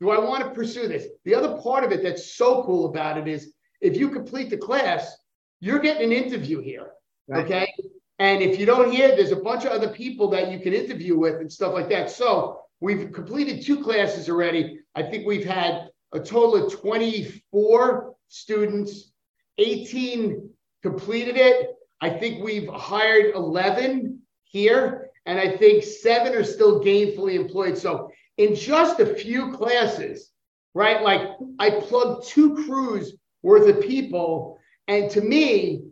do 0.00 0.10
I 0.10 0.18
want 0.18 0.42
to 0.42 0.50
pursue 0.50 0.88
this? 0.88 1.06
The 1.26 1.34
other 1.34 1.60
part 1.60 1.84
of 1.84 1.92
it 1.92 2.02
that's 2.02 2.34
so 2.34 2.64
cool 2.64 2.86
about 2.86 3.18
it 3.18 3.28
is 3.28 3.52
if 3.82 3.98
you 3.98 4.08
complete 4.08 4.48
the 4.48 4.56
class, 4.56 5.14
you're 5.60 5.78
getting 5.78 6.10
an 6.10 6.24
interview 6.24 6.62
here. 6.62 6.92
Right. 7.28 7.44
Okay. 7.44 7.74
And 8.18 8.42
if 8.42 8.58
you 8.58 8.64
don't 8.64 8.90
hear, 8.90 9.14
there's 9.14 9.30
a 9.30 9.36
bunch 9.36 9.66
of 9.66 9.72
other 9.72 9.90
people 9.90 10.30
that 10.30 10.50
you 10.50 10.58
can 10.58 10.72
interview 10.72 11.18
with 11.18 11.34
and 11.36 11.52
stuff 11.52 11.74
like 11.74 11.90
that. 11.90 12.10
So 12.10 12.62
we've 12.80 13.12
completed 13.12 13.62
two 13.62 13.82
classes 13.82 14.30
already. 14.30 14.80
I 14.94 15.02
think 15.02 15.26
we've 15.26 15.44
had 15.44 15.90
a 16.12 16.18
total 16.18 16.66
of 16.66 16.72
24 16.72 18.14
students, 18.28 19.12
18 19.58 20.48
completed 20.82 21.36
it. 21.36 21.76
I 22.00 22.08
think 22.08 22.42
we've 22.42 22.68
hired 22.68 23.34
11 23.34 24.20
here, 24.44 25.09
and 25.30 25.38
I 25.38 25.56
think 25.56 25.84
seven 25.84 26.34
are 26.34 26.42
still 26.42 26.80
gainfully 26.80 27.36
employed. 27.36 27.78
So 27.78 28.10
in 28.36 28.56
just 28.56 28.98
a 28.98 29.14
few 29.14 29.52
classes, 29.52 30.32
right? 30.74 31.02
Like 31.02 31.22
I 31.60 31.70
plugged 31.70 32.26
two 32.26 32.56
crews 32.64 33.14
worth 33.40 33.68
of 33.68 33.80
people. 33.80 34.58
And 34.88 35.08
to 35.12 35.20
me, 35.20 35.84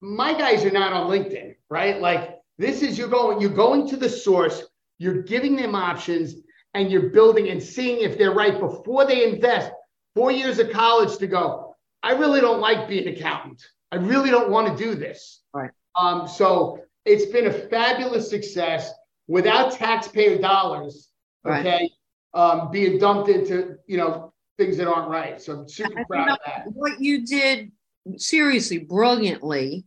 my 0.00 0.36
guys 0.36 0.64
are 0.64 0.72
not 0.72 0.92
on 0.92 1.08
LinkedIn, 1.08 1.54
right? 1.70 2.00
Like 2.00 2.40
this 2.58 2.82
is 2.82 2.98
you're 2.98 3.06
going, 3.06 3.40
you're 3.40 3.50
going 3.50 3.86
to 3.90 3.96
the 3.96 4.08
source, 4.08 4.64
you're 4.98 5.22
giving 5.22 5.54
them 5.54 5.76
options, 5.76 6.34
and 6.74 6.90
you're 6.90 7.10
building 7.10 7.50
and 7.50 7.62
seeing 7.62 8.00
if 8.00 8.18
they're 8.18 8.34
right 8.34 8.58
before 8.58 9.06
they 9.06 9.32
invest 9.32 9.70
four 10.16 10.32
years 10.32 10.58
of 10.58 10.72
college 10.72 11.16
to 11.18 11.28
go. 11.28 11.76
I 12.02 12.14
really 12.14 12.40
don't 12.40 12.60
like 12.60 12.88
being 12.88 13.06
an 13.06 13.14
accountant. 13.14 13.62
I 13.92 13.96
really 13.98 14.30
don't 14.30 14.50
want 14.50 14.76
to 14.76 14.84
do 14.84 14.96
this. 14.96 15.42
Right. 15.52 15.70
Um, 15.94 16.26
so 16.26 16.80
it's 17.04 17.26
been 17.26 17.46
a 17.46 17.52
fabulous 17.52 18.28
success 18.28 18.92
without 19.28 19.72
taxpayer 19.72 20.38
dollars. 20.38 21.10
Okay. 21.46 21.62
Right. 21.62 21.90
Um, 22.32 22.70
being 22.70 22.98
dumped 22.98 23.28
into 23.28 23.76
you 23.86 23.96
know 23.96 24.32
things 24.58 24.76
that 24.78 24.88
aren't 24.88 25.10
right. 25.10 25.40
So 25.40 25.60
I'm 25.60 25.68
super 25.68 26.04
proud 26.06 26.30
of 26.30 26.38
that. 26.46 26.64
What 26.72 27.00
you 27.00 27.26
did 27.26 27.70
seriously 28.16 28.78
brilliantly 28.78 29.84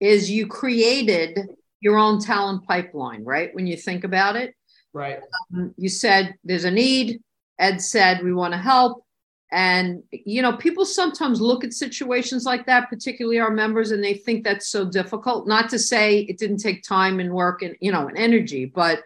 is 0.00 0.30
you 0.30 0.46
created 0.46 1.38
your 1.80 1.96
own 1.96 2.20
talent 2.20 2.66
pipeline, 2.66 3.24
right? 3.24 3.54
When 3.54 3.66
you 3.66 3.76
think 3.76 4.04
about 4.04 4.36
it, 4.36 4.54
right? 4.92 5.18
Um, 5.54 5.74
you 5.76 5.88
said 5.88 6.34
there's 6.44 6.64
a 6.64 6.70
need. 6.70 7.20
Ed 7.58 7.80
said 7.80 8.22
we 8.22 8.32
want 8.32 8.52
to 8.52 8.58
help, 8.58 9.04
and 9.52 10.02
you 10.10 10.40
know 10.40 10.56
people 10.56 10.84
sometimes 10.84 11.40
look 11.40 11.62
at 11.62 11.74
situations 11.74 12.44
like 12.44 12.66
that, 12.66 12.88
particularly 12.88 13.38
our 13.38 13.50
members, 13.50 13.90
and 13.90 14.02
they 14.02 14.14
think 14.14 14.44
that's 14.44 14.68
so 14.68 14.84
difficult. 14.84 15.46
Not 15.46 15.68
to 15.70 15.78
say 15.78 16.20
it 16.20 16.38
didn't 16.38 16.58
take 16.58 16.82
time 16.82 17.20
and 17.20 17.32
work 17.32 17.62
and 17.62 17.76
you 17.80 17.92
know 17.92 18.08
and 18.08 18.18
energy, 18.18 18.64
but 18.64 19.02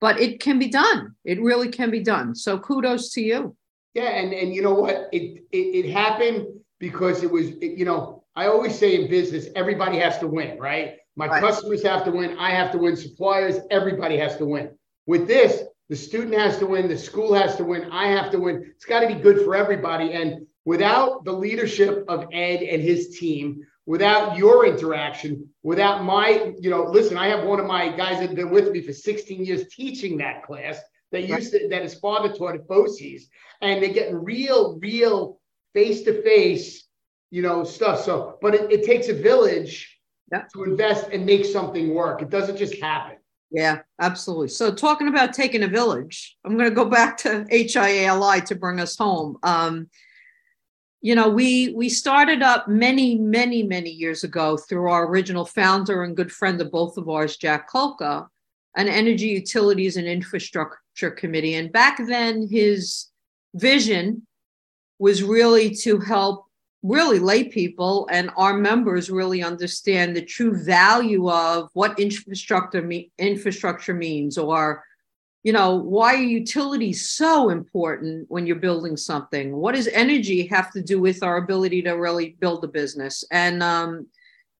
but 0.00 0.20
it 0.20 0.40
can 0.40 0.58
be 0.58 0.68
done. 0.68 1.14
It 1.24 1.40
really 1.40 1.70
can 1.70 1.90
be 1.90 2.00
done. 2.00 2.34
So 2.34 2.58
kudos 2.58 3.12
to 3.14 3.22
you. 3.22 3.56
Yeah, 3.94 4.10
and 4.10 4.32
and 4.32 4.54
you 4.54 4.62
know 4.62 4.74
what? 4.74 5.08
It 5.10 5.44
it, 5.50 5.86
it 5.86 5.90
happened 5.90 6.46
because 6.78 7.22
it 7.22 7.30
was 7.30 7.48
it, 7.48 7.78
you 7.78 7.86
know 7.86 8.24
I 8.36 8.46
always 8.46 8.78
say 8.78 8.94
in 8.94 9.10
business, 9.10 9.48
everybody 9.56 9.98
has 9.98 10.18
to 10.18 10.28
win, 10.28 10.58
right? 10.58 10.98
My 11.16 11.26
right. 11.26 11.42
customers 11.42 11.82
have 11.82 12.04
to 12.04 12.12
win. 12.12 12.38
I 12.38 12.50
have 12.50 12.70
to 12.72 12.78
win. 12.78 12.94
Suppliers, 12.94 13.56
everybody 13.70 14.16
has 14.18 14.36
to 14.36 14.46
win. 14.46 14.70
With 15.06 15.26
this, 15.26 15.62
The 15.88 15.96
student 15.96 16.34
has 16.34 16.58
to 16.58 16.66
win, 16.66 16.88
the 16.88 16.98
school 16.98 17.32
has 17.34 17.56
to 17.56 17.64
win, 17.64 17.90
I 17.90 18.08
have 18.08 18.30
to 18.32 18.38
win. 18.38 18.72
It's 18.76 18.84
got 18.84 19.00
to 19.00 19.06
be 19.08 19.14
good 19.14 19.42
for 19.44 19.56
everybody. 19.56 20.12
And 20.12 20.46
without 20.64 21.24
the 21.24 21.32
leadership 21.32 22.04
of 22.08 22.26
Ed 22.32 22.62
and 22.62 22.82
his 22.82 23.18
team, 23.18 23.66
without 23.86 24.36
your 24.36 24.66
interaction, 24.66 25.48
without 25.62 26.04
my, 26.04 26.52
you 26.60 26.68
know, 26.68 26.84
listen, 26.84 27.16
I 27.16 27.28
have 27.28 27.44
one 27.44 27.58
of 27.58 27.66
my 27.66 27.88
guys 27.88 28.18
that 28.20 28.26
have 28.28 28.36
been 28.36 28.50
with 28.50 28.70
me 28.70 28.82
for 28.82 28.92
16 28.92 29.44
years 29.44 29.66
teaching 29.68 30.18
that 30.18 30.42
class 30.42 30.78
that 31.10 31.26
used 31.26 31.52
to, 31.52 31.68
that 31.70 31.82
his 31.82 31.94
father 31.94 32.30
taught 32.34 32.54
at 32.54 32.68
BOCES, 32.68 33.22
and 33.62 33.82
they're 33.82 33.94
getting 33.94 34.22
real, 34.22 34.78
real 34.78 35.40
face 35.72 36.02
to 36.02 36.20
face, 36.22 36.84
you 37.30 37.40
know, 37.40 37.64
stuff. 37.64 38.02
So, 38.04 38.36
but 38.42 38.54
it, 38.54 38.70
it 38.70 38.84
takes 38.84 39.08
a 39.08 39.14
village 39.14 39.98
Yeah. 40.30 40.42
to 40.52 40.64
invest 40.64 41.08
and 41.10 41.24
make 41.24 41.46
something 41.46 41.94
work. 41.94 42.20
It 42.20 42.28
doesn't 42.28 42.58
just 42.58 42.74
happen. 42.82 43.16
Yeah, 43.50 43.78
absolutely. 44.00 44.48
So 44.48 44.72
talking 44.72 45.08
about 45.08 45.32
taking 45.32 45.62
a 45.62 45.68
village, 45.68 46.36
I'm 46.44 46.56
going 46.56 46.68
to 46.68 46.74
go 46.74 46.84
back 46.84 47.16
to 47.18 47.44
HIALI 47.50 48.44
to 48.46 48.54
bring 48.54 48.80
us 48.80 48.96
home. 48.96 49.38
Um, 49.42 49.88
you 51.00 51.14
know, 51.14 51.28
we 51.28 51.72
we 51.74 51.88
started 51.88 52.42
up 52.42 52.66
many, 52.66 53.16
many, 53.16 53.62
many 53.62 53.90
years 53.90 54.24
ago 54.24 54.56
through 54.56 54.90
our 54.90 55.06
original 55.06 55.44
founder 55.44 56.02
and 56.02 56.16
good 56.16 56.32
friend 56.32 56.60
of 56.60 56.72
both 56.72 56.96
of 56.96 57.08
ours, 57.08 57.36
Jack 57.36 57.70
Kulka, 57.70 58.26
an 58.76 58.88
energy 58.88 59.28
utilities 59.28 59.96
and 59.96 60.08
infrastructure 60.08 61.10
committee. 61.10 61.54
And 61.54 61.72
back 61.72 61.98
then, 62.08 62.48
his 62.50 63.08
vision 63.54 64.26
was 64.98 65.22
really 65.22 65.74
to 65.76 66.00
help 66.00 66.47
really 66.82 67.18
lay 67.18 67.44
people 67.44 68.08
and 68.10 68.30
our 68.36 68.56
members 68.56 69.10
really 69.10 69.42
understand 69.42 70.14
the 70.14 70.22
true 70.22 70.56
value 70.56 71.28
of 71.28 71.68
what 71.72 71.98
infrastructure 71.98 72.82
me- 72.82 73.10
infrastructure 73.18 73.94
means 73.94 74.38
or 74.38 74.84
you 75.42 75.52
know 75.52 75.76
why 75.76 76.14
are 76.14 76.22
utilities 76.22 77.08
so 77.08 77.48
important 77.48 78.26
when 78.28 78.46
you're 78.46 78.56
building 78.56 78.96
something? 78.96 79.56
What 79.56 79.74
does 79.74 79.88
energy 79.88 80.46
have 80.48 80.70
to 80.72 80.82
do 80.82 81.00
with 81.00 81.22
our 81.22 81.38
ability 81.38 81.82
to 81.82 81.92
really 81.92 82.36
build 82.40 82.64
a 82.64 82.68
business? 82.68 83.24
And 83.30 83.62
um, 83.62 84.06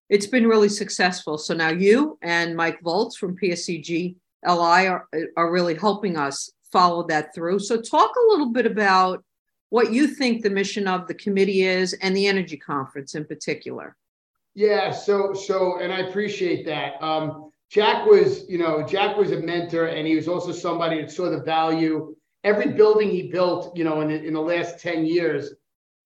it's 0.09 0.27
been 0.27 0.47
really 0.47 0.69
successful. 0.69 1.37
So 1.37 1.55
now 1.55 1.71
you 1.71 2.19
and 2.23 2.57
mike 2.57 2.81
Voltz 2.83 3.17
from 3.17 3.37
PSEG 3.37 4.17
LI 4.47 4.87
are, 4.87 5.09
are 5.37 5.53
really 5.53 5.75
helping 5.75 6.17
us 6.17 6.51
follow 6.73 7.07
that 7.09 7.35
through. 7.35 7.59
So 7.59 7.81
talk 7.81 8.15
a 8.15 8.29
little 8.29 8.53
bit 8.53 8.67
about 8.67 9.25
what 9.71 9.93
you 9.93 10.07
think 10.07 10.43
the 10.43 10.51
mission 10.51 10.89
of 10.89 11.07
the 11.07 11.15
committee 11.15 11.63
is 11.63 11.93
and 11.95 12.17
the 12.17 12.27
energy 12.27 12.57
conference 12.57 13.15
in 13.15 13.25
particular. 13.25 13.97
Yeah, 14.55 14.91
so 14.91 15.35
so 15.35 15.79
and 15.81 15.93
I 15.93 16.01
appreciate 16.01 16.67
that. 16.67 17.03
Um, 17.03 17.51
Jack 17.71 18.07
was, 18.07 18.49
you 18.49 18.59
know, 18.59 18.83
Jack 18.83 19.17
was 19.17 19.31
a 19.31 19.41
mentor 19.41 19.87
and 19.87 20.07
he 20.07 20.17
was 20.17 20.27
also 20.27 20.53
somebody 20.53 21.01
that 21.01 21.11
saw 21.11 21.31
the 21.31 21.41
value. 21.41 22.17
Every 22.45 22.73
building 22.73 23.11
he 23.11 23.29
built, 23.29 23.77
you 23.77 23.85
know, 23.85 24.01
in, 24.01 24.11
in 24.11 24.33
the 24.33 24.41
last 24.41 24.81
10 24.81 25.05
years, 25.05 25.53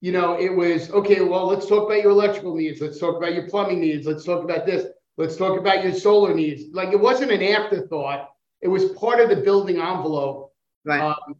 you 0.00 0.10
know, 0.10 0.38
it 0.38 0.54
was 0.54 0.90
okay, 0.90 1.20
well, 1.20 1.46
let's 1.46 1.66
talk 1.68 1.86
about 1.86 2.02
your 2.02 2.10
electrical 2.10 2.56
needs, 2.56 2.80
let's 2.80 2.98
talk 2.98 3.16
about 3.16 3.34
your 3.34 3.48
plumbing 3.48 3.80
needs, 3.80 4.06
let's 4.06 4.24
talk 4.24 4.42
about 4.42 4.66
this, 4.66 4.86
let's 5.16 5.36
talk 5.36 5.58
about 5.58 5.84
your 5.84 5.94
solar 5.94 6.34
needs. 6.34 6.74
Like 6.74 6.92
it 6.92 6.98
wasn't 6.98 7.30
an 7.30 7.42
afterthought, 7.42 8.30
it 8.60 8.68
was 8.68 8.90
part 8.92 9.20
of 9.20 9.28
the 9.28 9.36
building 9.36 9.76
envelope. 9.76 10.52
Right. 10.84 11.00
Um, 11.00 11.36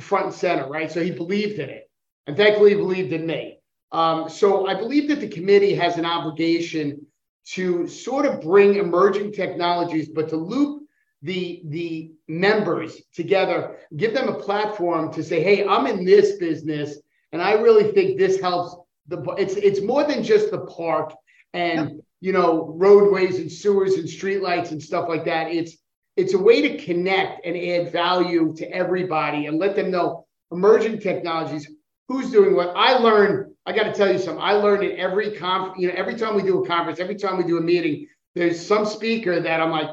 front 0.00 0.26
and 0.26 0.34
center, 0.34 0.68
right? 0.68 0.90
So 0.90 1.02
he 1.02 1.10
believed 1.10 1.58
in 1.58 1.70
it. 1.70 1.90
And 2.26 2.36
thankfully, 2.36 2.70
he 2.70 2.76
believed 2.76 3.12
in 3.12 3.26
me. 3.26 3.58
Um, 3.92 4.28
so 4.28 4.66
I 4.66 4.74
believe 4.74 5.08
that 5.08 5.20
the 5.20 5.28
committee 5.28 5.74
has 5.74 5.96
an 5.96 6.04
obligation 6.04 7.06
to 7.52 7.86
sort 7.86 8.26
of 8.26 8.40
bring 8.40 8.74
emerging 8.76 9.32
technologies, 9.32 10.08
but 10.08 10.28
to 10.30 10.36
loop 10.36 10.82
the, 11.22 11.62
the 11.66 12.12
members 12.28 13.00
together, 13.14 13.78
give 13.96 14.12
them 14.12 14.28
a 14.28 14.34
platform 14.34 15.12
to 15.12 15.22
say, 15.22 15.42
hey, 15.42 15.66
I'm 15.66 15.86
in 15.86 16.04
this 16.04 16.36
business, 16.36 16.98
and 17.32 17.40
I 17.40 17.52
really 17.52 17.92
think 17.92 18.18
this 18.18 18.40
helps 18.40 18.76
the 19.08 19.22
it's 19.38 19.54
it's 19.54 19.80
more 19.82 20.04
than 20.04 20.22
just 20.22 20.50
the 20.50 20.60
park 20.66 21.12
and 21.52 22.02
you 22.20 22.32
know 22.32 22.74
roadways 22.76 23.38
and 23.38 23.50
sewers 23.50 23.94
and 23.94 24.08
streetlights 24.08 24.72
and 24.72 24.82
stuff 24.82 25.08
like 25.08 25.24
that. 25.24 25.52
It's 25.52 25.76
it's 26.16 26.34
a 26.34 26.38
way 26.38 26.62
to 26.62 26.78
connect 26.84 27.44
and 27.44 27.56
add 27.56 27.92
value 27.92 28.54
to 28.56 28.70
everybody 28.72 29.46
and 29.46 29.58
let 29.58 29.76
them 29.76 29.90
know 29.90 30.26
emerging 30.52 30.98
technologies 30.98 31.70
who's 32.08 32.30
doing 32.30 32.54
what. 32.56 32.72
I 32.76 32.98
learned 32.98 33.52
i 33.66 33.72
got 33.72 33.82
to 33.84 33.92
tell 33.92 34.10
you 34.12 34.18
something 34.18 34.42
i 34.42 34.52
learned 34.52 34.84
at 34.84 34.96
every 34.96 35.32
conf 35.32 35.76
you 35.76 35.88
know 35.88 35.94
every 35.96 36.14
time 36.14 36.36
we 36.36 36.42
do 36.42 36.62
a 36.62 36.66
conference 36.66 37.00
every 37.00 37.16
time 37.16 37.36
we 37.36 37.44
do 37.44 37.58
a 37.58 37.60
meeting 37.60 38.06
there's 38.36 38.64
some 38.64 38.86
speaker 38.86 39.40
that 39.40 39.60
i'm 39.60 39.70
like 39.70 39.90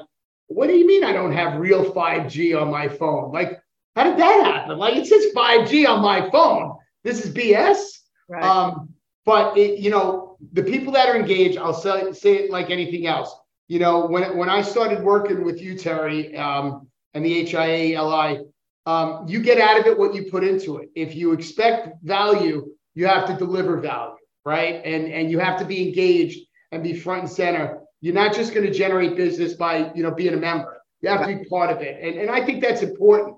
what 0.47 0.67
do 0.67 0.73
you 0.73 0.85
mean 0.85 1.03
i 1.03 1.11
don't 1.11 1.31
have 1.31 1.59
real 1.59 1.91
5g 1.91 2.59
on 2.61 2.69
my 2.69 2.87
phone? 2.87 3.31
Like 3.31 3.59
how 3.95 4.03
did 4.03 4.17
that 4.17 4.45
happen? 4.45 4.77
Like 4.77 4.95
it 4.95 5.07
says 5.07 5.25
5g 5.35 5.87
on 5.87 6.01
my 6.01 6.29
phone. 6.29 6.77
This 7.03 7.25
is 7.25 7.33
bs 7.33 7.99
Right. 8.29 8.43
um, 8.43 8.89
but 9.25 9.57
it, 9.57 9.79
you 9.79 9.89
know 9.89 10.37
the 10.53 10.63
people 10.63 10.93
that 10.93 11.09
are 11.09 11.15
engaged 11.17 11.57
i'll 11.57 11.73
say, 11.73 12.13
say 12.13 12.35
it 12.35 12.51
like 12.51 12.69
anything 12.69 13.05
else 13.05 13.35
you 13.67 13.79
know, 13.79 14.05
when 14.07 14.37
when 14.37 14.49
I 14.49 14.61
started 14.61 15.03
working 15.03 15.43
with 15.43 15.61
you, 15.61 15.77
Terry, 15.77 16.35
um, 16.35 16.87
and 17.13 17.25
the 17.25 17.45
HIALI, 17.45 18.45
um, 18.85 19.25
you 19.27 19.41
get 19.41 19.59
out 19.59 19.79
of 19.79 19.85
it 19.85 19.97
what 19.97 20.13
you 20.13 20.29
put 20.29 20.43
into 20.43 20.77
it. 20.77 20.89
If 20.95 21.15
you 21.15 21.31
expect 21.31 22.03
value, 22.03 22.67
you 22.95 23.07
have 23.07 23.25
to 23.27 23.35
deliver 23.35 23.79
value, 23.79 24.15
right? 24.45 24.81
And 24.83 25.07
and 25.07 25.31
you 25.31 25.39
have 25.39 25.57
to 25.59 25.65
be 25.65 25.87
engaged 25.87 26.39
and 26.71 26.83
be 26.83 26.93
front 26.93 27.21
and 27.21 27.31
center. 27.31 27.79
You're 28.01 28.13
not 28.13 28.33
just 28.33 28.53
going 28.53 28.65
to 28.65 28.73
generate 28.73 29.15
business 29.15 29.53
by 29.53 29.91
you 29.95 30.03
know 30.03 30.11
being 30.11 30.33
a 30.33 30.37
member. 30.37 30.81
You 31.01 31.09
have 31.09 31.21
to 31.27 31.35
be 31.35 31.45
part 31.45 31.69
of 31.69 31.81
it, 31.81 32.01
and 32.01 32.19
and 32.19 32.29
I 32.29 32.45
think 32.45 32.61
that's 32.61 32.81
important 32.81 33.37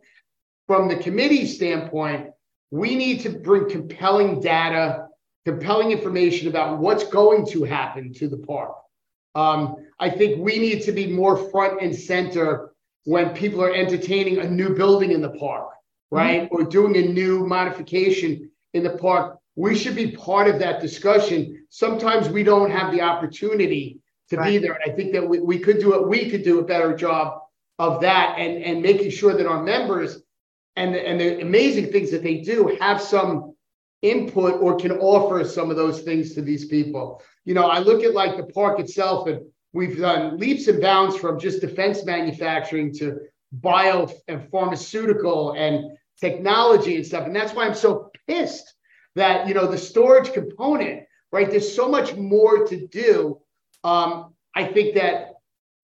from 0.67 0.88
the 0.88 0.95
committee 0.95 1.45
standpoint. 1.45 2.31
We 2.71 2.95
need 2.95 3.21
to 3.21 3.29
bring 3.29 3.69
compelling 3.69 4.41
data, 4.41 5.07
compelling 5.45 5.91
information 5.91 6.47
about 6.47 6.79
what's 6.79 7.03
going 7.03 7.45
to 7.47 7.63
happen 7.63 8.11
to 8.15 8.27
the 8.27 8.38
park. 8.38 8.75
Um, 9.36 9.76
I 10.00 10.10
think 10.10 10.39
we 10.39 10.58
need 10.60 10.82
to 10.84 10.91
be 10.91 11.08
more 11.08 11.50
front 11.52 11.82
and 11.82 11.95
center 11.95 12.71
when 13.04 13.36
people 13.36 13.62
are 13.62 13.74
entertaining 13.74 14.39
a 14.39 14.50
new 14.50 14.74
building 14.76 15.12
in 15.12 15.21
the 15.21 15.30
park, 15.30 15.69
right? 16.10 16.48
Or 16.52 16.63
doing 16.63 16.98
a 16.98 17.08
new 17.08 17.45
modification 17.45 18.50
in 18.74 18.84
the 18.84 18.98
park. 18.98 19.38
We 19.56 19.76
should 19.76 19.95
be 19.95 20.12
part 20.12 20.48
of 20.48 20.60
that 20.60 20.82
discussion. 20.82 21.65
Sometimes 21.69 22.30
we 22.30 22.43
don't 22.43 22.71
have 22.71 22.91
the 22.91 23.02
opportunity 23.02 24.00
to 24.30 24.41
be 24.43 24.58
there. 24.58 24.74
And 24.74 24.91
I 24.91 24.95
think 24.95 25.13
that 25.13 25.28
we, 25.28 25.39
we 25.39 25.60
could 25.60 25.80
do 25.80 25.93
it, 25.93 26.08
we 26.08 26.30
could 26.30 26.43
do 26.43 26.60
a 26.60 26.63
better 26.63 26.95
job 26.95 27.41
of 27.80 28.02
that 28.02 28.36
and, 28.38 28.63
and 28.63 28.82
making 28.82 29.12
sure 29.12 29.34
that 29.34 29.45
our 29.45 29.62
members 29.62 30.21
and 30.76 30.93
the, 30.93 31.08
and 31.08 31.19
the 31.19 31.41
amazing 31.41 31.91
things 31.91 32.12
that 32.12 32.24
they 32.24 32.38
do 32.38 32.78
have 32.82 33.02
some 33.02 33.54
input 34.09 34.61
or 34.61 34.77
can 34.77 34.91
offer 34.93 35.43
some 35.43 35.69
of 35.69 35.77
those 35.77 36.01
things 36.01 36.33
to 36.33 36.41
these 36.41 36.65
people. 36.65 37.21
You 37.43 37.53
know, 37.53 37.67
I 37.67 37.79
look 37.79 38.03
at 38.03 38.13
like 38.13 38.37
the 38.37 38.51
park 38.53 38.79
itself, 38.79 39.27
and 39.27 39.41
we've 39.73 39.97
done 39.97 40.37
leaps 40.37 40.67
and 40.67 40.81
bounds 40.81 41.17
from 41.17 41.39
just 41.39 41.61
defense 41.61 42.05
manufacturing 42.05 42.93
to 42.95 43.19
bio 43.51 44.09
and 44.27 44.49
pharmaceutical 44.49 45.53
and 45.53 45.97
technology 46.19 46.95
and 46.95 47.05
stuff. 47.05 47.25
And 47.25 47.35
that's 47.35 47.53
why 47.53 47.65
I'm 47.65 47.75
so 47.75 48.11
pissed 48.27 48.73
that, 49.15 49.47
you 49.47 49.53
know, 49.53 49.67
the 49.67 49.77
storage 49.77 50.33
component, 50.33 51.03
right? 51.31 51.49
There's 51.49 51.75
so 51.75 51.87
much 51.89 52.15
more 52.15 52.65
to 52.67 52.87
do. 52.87 53.39
Um, 53.83 54.33
I 54.55 54.65
think 54.65 54.95
that 54.95 55.33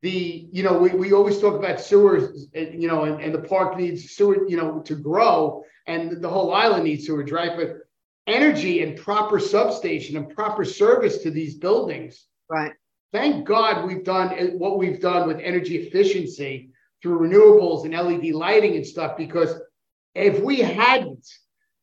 the, 0.02 0.48
you 0.52 0.64
know, 0.64 0.78
we, 0.78 0.90
we 0.90 1.14
always 1.14 1.40
talk 1.40 1.56
about 1.56 1.80
sewers, 1.80 2.48
you 2.54 2.88
know, 2.88 3.04
and, 3.04 3.22
and 3.22 3.34
the 3.34 3.48
park 3.48 3.78
needs 3.78 4.12
sewer, 4.12 4.48
you 4.50 4.58
know, 4.58 4.80
to 4.82 4.96
grow 4.96 5.64
and 5.88 6.22
the 6.22 6.30
whole 6.30 6.54
island 6.54 6.86
needs 6.86 7.06
sewage, 7.06 7.32
right? 7.32 7.56
But 7.56 7.78
energy 8.32 8.82
and 8.84 8.98
proper 8.98 9.40
substation 9.40 10.18
and 10.18 10.34
proper 10.34 10.64
service 10.66 11.20
to 11.20 11.32
these 11.32 11.56
buildings. 11.56 12.26
Right. 12.50 12.74
Thank 13.12 13.46
God 13.46 13.86
we've 13.86 14.04
done 14.04 14.34
eh, 14.38 14.48
what 14.54 14.78
we've 14.78 15.02
done 15.02 15.28
with 15.28 15.40
energy 15.40 15.78
efficiency 15.78 16.72
through 17.02 17.20
renewables 17.20 17.86
and 17.86 17.94
LED 17.94 18.34
lighting 18.34 18.76
and 18.76 18.86
stuff. 18.86 19.18
Because 19.18 19.54
if 20.16 20.42
we 20.42 20.60
hadn't 20.60 21.28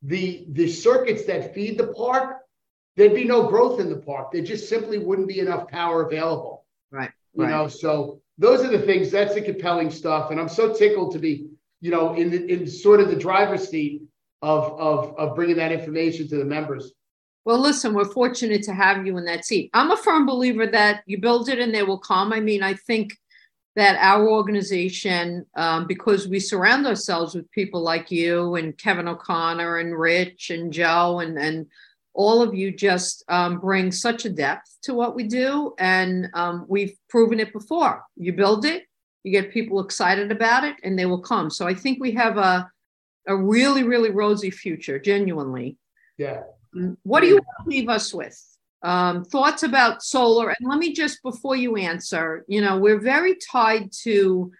the 0.01 0.45
the 0.51 0.67
circuits 0.69 1.25
that 1.25 1.53
feed 1.53 1.77
the 1.77 1.87
park, 1.87 2.37
there'd 2.95 3.13
be 3.13 3.25
no 3.25 3.47
growth 3.47 3.79
in 3.79 3.89
the 3.89 3.97
park. 3.97 4.31
There 4.31 4.41
just 4.41 4.69
simply 4.69 4.97
wouldn't 4.97 5.27
be 5.27 5.39
enough 5.39 5.67
power 5.67 6.05
available. 6.05 6.65
Right. 6.91 7.11
You 7.33 7.43
Right. 7.43 7.51
know, 7.51 7.67
so 7.67 8.21
those 8.37 8.63
are 8.63 8.69
the 8.69 8.81
things. 8.81 9.11
That's 9.11 9.35
the 9.35 9.41
compelling 9.41 9.91
stuff, 9.91 10.31
and 10.31 10.39
I'm 10.39 10.49
so 10.49 10.73
tickled 10.73 11.13
to 11.13 11.19
be, 11.19 11.47
you 11.81 11.91
know, 11.91 12.15
in 12.15 12.31
the, 12.31 12.51
in 12.51 12.67
sort 12.67 12.99
of 13.01 13.09
the 13.09 13.15
driver's 13.15 13.67
seat 13.69 14.01
of 14.41 14.79
of 14.79 15.15
of 15.17 15.35
bringing 15.35 15.57
that 15.57 15.71
information 15.71 16.27
to 16.29 16.37
the 16.37 16.45
members. 16.45 16.93
Well, 17.45 17.59
listen, 17.59 17.93
we're 17.93 18.05
fortunate 18.05 18.63
to 18.63 18.73
have 18.73 19.05
you 19.05 19.17
in 19.17 19.25
that 19.25 19.45
seat. 19.45 19.69
I'm 19.73 19.91
a 19.91 19.97
firm 19.97 20.25
believer 20.25 20.67
that 20.67 21.03
you 21.05 21.19
build 21.19 21.49
it 21.49 21.59
and 21.59 21.73
they 21.73 21.83
will 21.83 21.97
come. 21.97 22.31
I 22.31 22.39
mean, 22.39 22.61
I 22.61 22.73
think 22.73 23.17
that 23.75 23.97
our 23.99 24.29
organization, 24.29 25.45
um, 25.55 25.87
because 25.87 26.27
we 26.27 26.39
surround 26.39 26.85
ourselves 26.85 27.33
with 27.33 27.49
people 27.51 27.81
like 27.81 28.11
you 28.11 28.55
and 28.55 28.77
Kevin 28.77 29.07
O'Connor 29.07 29.77
and 29.77 29.97
Rich 29.97 30.49
and 30.49 30.71
Joe 30.71 31.19
and 31.19 31.37
and 31.37 31.67
all 32.13 32.41
of 32.41 32.53
you 32.53 32.75
just 32.75 33.23
um, 33.29 33.59
bring 33.59 33.91
such 33.91 34.25
a 34.25 34.29
depth 34.29 34.77
to 34.81 34.93
what 34.93 35.15
we 35.15 35.23
do, 35.23 35.73
and 35.79 36.27
um, 36.33 36.65
we've 36.67 36.97
proven 37.07 37.39
it 37.39 37.53
before. 37.53 38.03
You 38.17 38.33
build 38.33 38.65
it, 38.65 38.83
you 39.23 39.31
get 39.31 39.53
people 39.53 39.79
excited 39.79 40.31
about 40.31 40.63
it 40.63 40.75
and 40.83 40.97
they 40.97 41.05
will 41.05 41.21
come. 41.21 41.49
So 41.49 41.67
I 41.67 41.73
think 41.73 41.99
we 41.99 42.11
have 42.11 42.37
a 42.37 42.69
a 43.29 43.35
really, 43.35 43.83
really 43.83 44.09
rosy 44.09 44.49
future, 44.49 44.99
genuinely. 44.99 45.77
Yeah. 46.17 46.41
Mm, 46.75 46.97
what 47.03 47.21
do 47.21 47.27
you 47.27 47.35
want 47.35 47.45
to 47.63 47.69
leave 47.69 47.87
us 47.87 48.13
with? 48.13 48.37
Um, 48.81 49.23
thoughts 49.23 49.63
about 49.63 50.03
solar? 50.03 50.49
And 50.49 50.67
let 50.67 50.79
me 50.79 50.93
just, 50.93 51.21
before 51.21 51.55
you 51.55 51.75
answer, 51.75 52.43
you 52.47 52.59
know, 52.59 52.77
we're 52.77 52.99
very 52.99 53.35
tied 53.35 53.91
to 54.03 54.51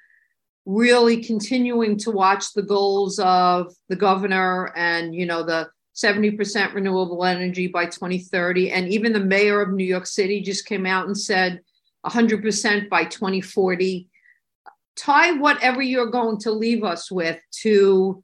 really 0.66 1.24
continuing 1.24 1.98
to 1.98 2.12
watch 2.12 2.54
the 2.54 2.62
goals 2.62 3.18
of 3.20 3.74
the 3.88 3.96
governor 3.96 4.72
and, 4.76 5.16
you 5.16 5.26
know, 5.26 5.44
the 5.44 5.68
70% 5.96 6.74
renewable 6.74 7.26
energy 7.26 7.68
by 7.68 7.86
2030. 7.86 8.72
And 8.72 8.88
even 8.88 9.12
the 9.12 9.20
mayor 9.20 9.62
of 9.62 9.74
New 9.74 9.86
York 9.86 10.06
City 10.06 10.42
just 10.42 10.68
came 10.68 10.86
out 10.86 11.08
and 11.08 11.18
said 11.18 11.62
100% 12.06 12.88
by 12.88 13.06
2040. 13.06 14.08
Tie 14.96 15.32
whatever 15.34 15.82
you're 15.82 16.12
going 16.12 16.38
to 16.40 16.52
leave 16.52 16.84
us 16.84 17.10
with 17.10 17.40
to 17.62 18.24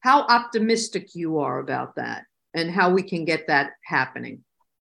how 0.00 0.22
optimistic 0.22 1.14
you 1.14 1.38
are 1.38 1.60
about 1.60 1.94
that 1.96 2.24
and 2.54 2.70
how 2.70 2.90
we 2.90 3.02
can 3.02 3.24
get 3.24 3.46
that 3.46 3.72
happening. 3.84 4.42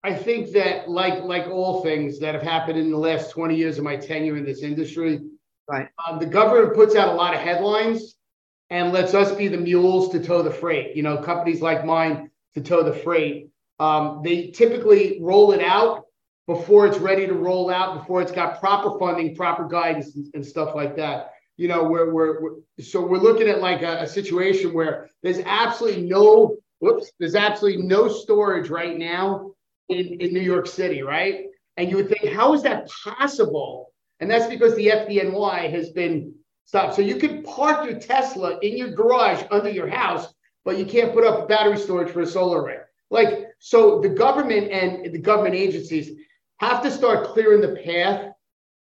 I 0.03 0.13
think 0.13 0.51
that 0.53 0.89
like 0.89 1.23
like 1.23 1.47
all 1.47 1.83
things 1.83 2.19
that 2.19 2.33
have 2.33 2.43
happened 2.43 2.79
in 2.79 2.89
the 2.89 2.97
last 2.97 3.31
20 3.31 3.55
years 3.55 3.77
of 3.77 3.83
my 3.83 3.97
tenure 3.97 4.37
in 4.37 4.45
this 4.45 4.63
industry, 4.63 5.19
right. 5.67 5.89
Um, 6.07 6.19
the 6.19 6.25
government 6.25 6.73
puts 6.73 6.95
out 6.95 7.09
a 7.09 7.13
lot 7.13 7.33
of 7.33 7.41
headlines 7.41 8.15
and 8.69 8.93
lets 8.93 9.13
us 9.13 9.31
be 9.33 9.49
the 9.49 9.57
mules 9.57 10.09
to 10.11 10.23
tow 10.23 10.41
the 10.41 10.51
freight. 10.51 10.95
You 10.95 11.03
know, 11.03 11.17
companies 11.17 11.61
like 11.61 11.83
mine 11.83 12.31
to 12.53 12.61
tow 12.61 12.83
the 12.83 12.93
freight. 12.93 13.49
Um, 13.79 14.21
they 14.23 14.51
typically 14.51 15.19
roll 15.21 15.51
it 15.51 15.61
out 15.61 16.05
before 16.47 16.87
it's 16.87 16.97
ready 16.97 17.27
to 17.27 17.33
roll 17.33 17.69
out, 17.69 17.99
before 17.99 18.21
it's 18.21 18.31
got 18.31 18.59
proper 18.59 18.97
funding, 18.99 19.35
proper 19.35 19.67
guidance, 19.67 20.15
and, 20.15 20.27
and 20.33 20.45
stuff 20.45 20.75
like 20.75 20.95
that 20.95 21.31
you 21.59 21.67
know, 21.67 21.83
we're, 21.83 22.13
we're, 22.13 22.41
we're, 22.41 22.51
so 22.81 23.05
we're 23.05 23.17
looking 23.17 23.49
at 23.49 23.59
like 23.59 23.81
a, 23.81 24.03
a, 24.03 24.07
situation 24.07 24.73
where 24.73 25.09
there's 25.21 25.39
absolutely 25.39 26.03
no, 26.03 26.55
whoops, 26.79 27.11
there's 27.19 27.35
absolutely 27.35 27.83
no 27.83 28.07
storage 28.07 28.69
right 28.69 28.97
now 28.97 29.51
in, 29.89 30.21
in 30.21 30.33
New 30.33 30.39
York 30.39 30.67
City, 30.67 31.01
right? 31.01 31.47
And 31.75 31.89
you 31.89 31.97
would 31.97 32.07
think, 32.07 32.33
how 32.33 32.53
is 32.53 32.63
that 32.63 32.89
possible? 32.89 33.91
And 34.21 34.31
that's 34.31 34.47
because 34.47 34.73
the 34.77 34.87
FDNY 34.87 35.69
has 35.69 35.89
been 35.89 36.33
stopped. 36.63 36.95
So 36.95 37.01
you 37.01 37.17
can 37.17 37.43
park 37.43 37.89
your 37.89 37.99
Tesla 37.99 38.57
in 38.59 38.77
your 38.77 38.91
garage 38.91 39.43
under 39.51 39.69
your 39.69 39.89
house, 39.89 40.33
but 40.63 40.77
you 40.77 40.85
can't 40.85 41.13
put 41.13 41.25
up 41.25 41.49
battery 41.49 41.77
storage 41.77 42.13
for 42.13 42.21
a 42.21 42.25
solar 42.25 42.61
array. 42.61 42.77
Like, 43.11 43.49
so 43.59 43.99
the 43.99 44.07
government 44.07 44.71
and 44.71 45.13
the 45.13 45.19
government 45.19 45.55
agencies 45.55 46.09
have 46.61 46.81
to 46.83 46.89
start 46.89 47.27
clearing 47.27 47.59
the 47.59 47.81
path 47.83 48.31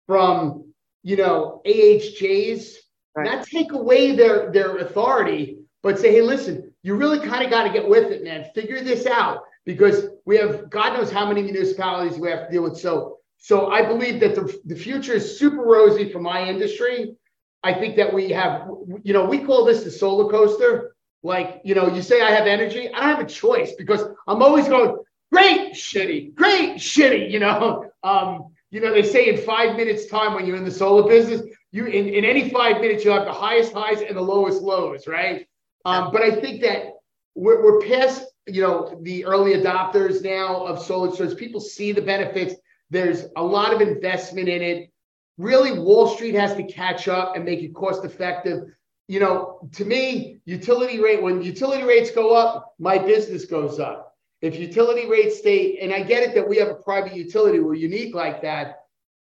from 0.05 0.68
you 1.03 1.15
know, 1.15 1.61
AHJs, 1.65 2.73
right. 3.15 3.25
not 3.25 3.45
take 3.45 3.71
away 3.71 4.15
their 4.15 4.51
their 4.51 4.77
authority, 4.77 5.59
but 5.81 5.99
say, 5.99 6.11
hey, 6.11 6.21
listen, 6.21 6.73
you 6.83 6.95
really 6.95 7.19
kind 7.19 7.43
of 7.43 7.49
got 7.49 7.63
to 7.63 7.73
get 7.73 7.87
with 7.87 8.11
it, 8.11 8.23
man. 8.23 8.45
Figure 8.53 8.81
this 8.81 9.05
out 9.05 9.43
because 9.65 10.07
we 10.25 10.37
have 10.37 10.69
God 10.69 10.93
knows 10.93 11.11
how 11.11 11.27
many 11.27 11.41
municipalities 11.41 12.17
we 12.17 12.29
have 12.29 12.47
to 12.47 12.51
deal 12.51 12.63
with. 12.63 12.77
So, 12.77 13.17
so 13.37 13.71
I 13.71 13.85
believe 13.85 14.19
that 14.19 14.35
the, 14.35 14.59
the 14.65 14.75
future 14.75 15.13
is 15.13 15.39
super 15.39 15.63
rosy 15.63 16.11
for 16.11 16.19
my 16.19 16.47
industry. 16.47 17.15
I 17.63 17.73
think 17.73 17.97
that 17.97 18.13
we 18.13 18.29
have, 18.29 18.69
you 19.03 19.13
know, 19.13 19.25
we 19.25 19.39
call 19.39 19.65
this 19.65 19.83
the 19.83 19.91
solar 19.91 20.29
coaster. 20.29 20.95
Like, 21.21 21.61
you 21.65 21.75
know, 21.75 21.93
you 21.93 22.01
say 22.01 22.21
I 22.21 22.31
have 22.31 22.47
energy, 22.47 22.87
I 22.93 22.99
don't 23.01 23.17
have 23.17 23.19
a 23.19 23.29
choice 23.29 23.73
because 23.73 24.03
I'm 24.25 24.41
always 24.41 24.69
going, 24.69 24.95
great, 25.33 25.73
shitty, 25.73 26.33
great, 26.33 26.77
shitty, 26.77 27.31
you 27.31 27.39
know. 27.39 27.85
Um, 28.01 28.53
you 28.71 28.81
know, 28.81 28.93
they 28.93 29.03
say 29.03 29.29
in 29.29 29.37
five 29.37 29.75
minutes 29.75 30.05
time 30.05 30.33
when 30.33 30.45
you're 30.45 30.55
in 30.55 30.65
the 30.65 30.71
solar 30.71 31.07
business, 31.07 31.41
you 31.71 31.85
in, 31.85 32.07
in 32.07 32.25
any 32.25 32.49
five 32.49 32.81
minutes 32.81 33.03
you'll 33.03 33.15
have 33.15 33.25
the 33.25 33.33
highest 33.33 33.73
highs 33.73 34.01
and 34.01 34.15
the 34.15 34.21
lowest 34.21 34.61
lows, 34.61 35.07
right? 35.07 35.47
Um, 35.85 36.11
but 36.11 36.21
I 36.21 36.39
think 36.39 36.61
that 36.61 36.93
we're, 37.35 37.63
we're 37.63 37.81
past 37.81 38.25
you 38.47 38.61
know 38.61 38.99
the 39.03 39.25
early 39.25 39.53
adopters 39.53 40.23
now 40.23 40.65
of 40.65 40.83
solar 40.83 41.13
storage. 41.13 41.37
People 41.37 41.61
see 41.61 41.91
the 41.91 42.01
benefits. 42.01 42.55
There's 42.89 43.25
a 43.35 43.43
lot 43.43 43.73
of 43.73 43.81
investment 43.81 44.49
in 44.49 44.61
it. 44.61 44.91
Really, 45.37 45.79
Wall 45.79 46.07
Street 46.07 46.35
has 46.35 46.55
to 46.55 46.63
catch 46.63 47.07
up 47.07 47.35
and 47.35 47.45
make 47.45 47.61
it 47.61 47.73
cost 47.73 48.03
effective. 48.03 48.63
You 49.07 49.19
know, 49.19 49.69
to 49.73 49.85
me, 49.85 50.41
utility 50.45 50.99
rate 50.99 51.21
when 51.21 51.41
utility 51.41 51.83
rates 51.83 52.11
go 52.11 52.35
up, 52.35 52.73
my 52.77 52.97
business 52.97 53.45
goes 53.45 53.79
up. 53.79 54.08
If 54.41 54.55
utility 54.57 55.07
rates 55.07 55.39
stay, 55.39 55.79
and 55.79 55.93
I 55.93 56.01
get 56.01 56.23
it 56.23 56.33
that 56.35 56.47
we 56.47 56.57
have 56.57 56.69
a 56.69 56.75
private 56.75 57.15
utility, 57.15 57.59
we're 57.59 57.73
unique 57.73 58.15
like 58.15 58.41
that. 58.41 58.83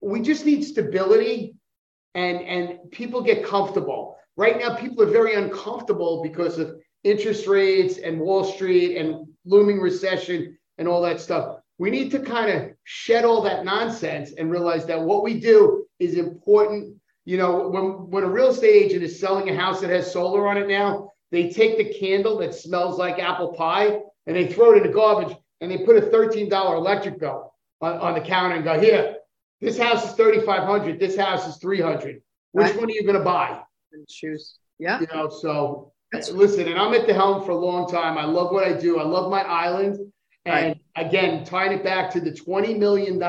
We 0.01 0.21
just 0.21 0.45
need 0.45 0.63
stability 0.63 1.55
and, 2.13 2.41
and 2.41 2.91
people 2.91 3.21
get 3.21 3.45
comfortable. 3.45 4.17
Right 4.35 4.59
now, 4.59 4.75
people 4.75 5.03
are 5.03 5.11
very 5.11 5.35
uncomfortable 5.35 6.21
because 6.21 6.59
of 6.59 6.75
interest 7.03 7.47
rates 7.47 7.97
and 7.97 8.19
Wall 8.19 8.43
Street 8.43 8.97
and 8.97 9.27
looming 9.45 9.79
recession 9.79 10.57
and 10.77 10.87
all 10.87 11.01
that 11.03 11.21
stuff. 11.21 11.59
We 11.77 11.89
need 11.89 12.11
to 12.11 12.19
kind 12.19 12.51
of 12.51 12.71
shed 12.83 13.23
all 13.23 13.41
that 13.43 13.63
nonsense 13.63 14.33
and 14.37 14.51
realize 14.51 14.85
that 14.87 15.01
what 15.01 15.23
we 15.23 15.39
do 15.39 15.85
is 15.99 16.15
important. 16.15 16.95
You 17.25 17.37
know, 17.37 17.69
when, 17.69 18.09
when 18.09 18.23
a 18.23 18.29
real 18.29 18.49
estate 18.49 18.85
agent 18.85 19.03
is 19.03 19.19
selling 19.19 19.49
a 19.49 19.55
house 19.55 19.81
that 19.81 19.89
has 19.89 20.11
solar 20.11 20.47
on 20.47 20.57
it 20.57 20.67
now, 20.67 21.11
they 21.31 21.49
take 21.49 21.77
the 21.77 21.93
candle 21.93 22.37
that 22.37 22.53
smells 22.53 22.97
like 22.97 23.19
apple 23.19 23.53
pie 23.53 23.99
and 24.25 24.35
they 24.35 24.47
throw 24.47 24.73
it 24.73 24.77
in 24.77 24.83
the 24.83 24.93
garbage 24.93 25.35
and 25.61 25.71
they 25.71 25.79
put 25.79 25.97
a 25.97 26.01
$13 26.01 26.51
electric 26.51 27.19
bill 27.19 27.53
on, 27.81 27.97
on 27.97 28.13
the 28.13 28.21
counter 28.21 28.55
and 28.55 28.63
go, 28.63 28.79
here, 28.79 29.15
this 29.61 29.77
house 29.77 30.05
is 30.05 30.13
3,500. 30.13 30.99
This 30.99 31.17
house 31.17 31.47
is 31.47 31.57
300. 31.57 32.21
Which 32.51 32.67
right. 32.67 32.75
one 32.75 32.85
are 32.85 32.91
you 32.91 33.03
going 33.03 33.17
to 33.17 33.23
buy? 33.23 33.59
And 33.91 34.07
choose. 34.07 34.59
Yeah. 34.79 34.99
You 34.99 35.07
know, 35.13 35.29
so 35.29 35.91
That's 36.11 36.29
listen, 36.29 36.67
and 36.67 36.79
I'm 36.79 36.93
at 36.93 37.07
the 37.07 37.13
helm 37.13 37.43
for 37.43 37.51
a 37.51 37.57
long 37.57 37.89
time. 37.89 38.17
I 38.17 38.25
love 38.25 38.51
what 38.51 38.67
I 38.67 38.73
do. 38.73 38.99
I 38.99 39.03
love 39.03 39.31
my 39.31 39.41
island. 39.41 39.99
And 40.45 40.67
right. 40.95 41.07
again, 41.07 41.43
tying 41.43 41.73
it 41.73 41.83
back 41.83 42.11
to 42.11 42.21
the 42.21 42.31
$20 42.31 42.77
million 42.77 43.19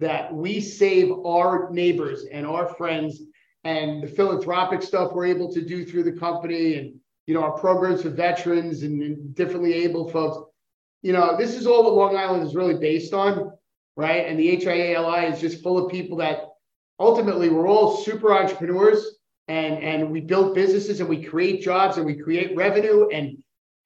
that 0.00 0.32
we 0.32 0.60
save 0.60 1.12
our 1.24 1.70
neighbors 1.70 2.24
and 2.30 2.46
our 2.46 2.74
friends 2.74 3.22
and 3.64 4.02
the 4.02 4.08
philanthropic 4.08 4.82
stuff 4.82 5.12
we're 5.12 5.26
able 5.26 5.52
to 5.52 5.64
do 5.64 5.84
through 5.84 6.04
the 6.04 6.12
company 6.12 6.74
and 6.74 6.94
you 7.28 7.34
know, 7.34 7.42
our 7.42 7.58
programs 7.58 8.00
for 8.02 8.08
veterans 8.08 8.84
and, 8.84 9.02
and 9.02 9.34
differently 9.34 9.74
able 9.74 10.08
folks. 10.08 10.50
You 11.02 11.12
know, 11.12 11.36
this 11.36 11.54
is 11.54 11.66
all 11.66 11.84
what 11.84 11.92
Long 11.92 12.16
Island 12.16 12.42
is 12.42 12.54
really 12.54 12.78
based 12.78 13.12
on, 13.12 13.52
right? 13.96 14.26
And 14.26 14.40
the 14.40 14.56
HIALI 14.56 15.34
is 15.34 15.38
just 15.38 15.62
full 15.62 15.76
of 15.76 15.92
people 15.92 16.16
that 16.18 16.48
ultimately 16.98 17.50
we're 17.50 17.68
all 17.68 17.98
super 17.98 18.32
entrepreneurs 18.32 19.18
and 19.46 19.78
and 19.78 20.10
we 20.10 20.22
build 20.22 20.54
businesses 20.54 21.00
and 21.00 21.08
we 21.08 21.22
create 21.22 21.60
jobs 21.60 21.98
and 21.98 22.06
we 22.06 22.16
create 22.16 22.56
revenue 22.56 23.08
and 23.10 23.36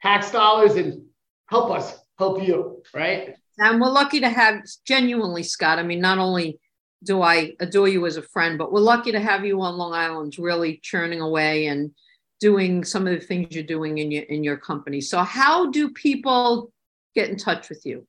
tax 0.00 0.30
dollars 0.30 0.76
and 0.76 1.04
help 1.46 1.72
us 1.72 1.98
help 2.18 2.40
you, 2.40 2.80
right? 2.94 3.34
And 3.58 3.80
we're 3.80 3.90
lucky 3.90 4.20
to 4.20 4.28
have 4.28 4.62
genuinely, 4.86 5.42
Scott. 5.42 5.80
I 5.80 5.82
mean, 5.82 6.00
not 6.00 6.18
only 6.18 6.60
do 7.02 7.22
I 7.22 7.54
adore 7.60 7.88
you 7.88 8.06
as 8.06 8.16
a 8.16 8.22
friend, 8.22 8.58
but 8.58 8.72
we're 8.72 8.80
lucky 8.80 9.12
to 9.12 9.20
have 9.20 9.44
you 9.44 9.60
on 9.62 9.76
Long 9.76 9.92
Island, 9.92 10.36
really 10.38 10.78
churning 10.82 11.20
away 11.20 11.66
and 11.66 11.92
doing 12.40 12.84
some 12.84 13.06
of 13.06 13.18
the 13.18 13.24
things 13.24 13.54
you're 13.54 13.64
doing 13.64 13.98
in 13.98 14.10
your 14.10 14.24
in 14.24 14.44
your 14.44 14.56
company. 14.56 15.00
So 15.00 15.18
how 15.18 15.70
do 15.70 15.90
people 15.90 16.72
get 17.14 17.28
in 17.28 17.36
touch 17.36 17.68
with 17.68 17.82
you? 17.84 18.06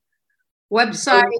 Website, 0.72 1.30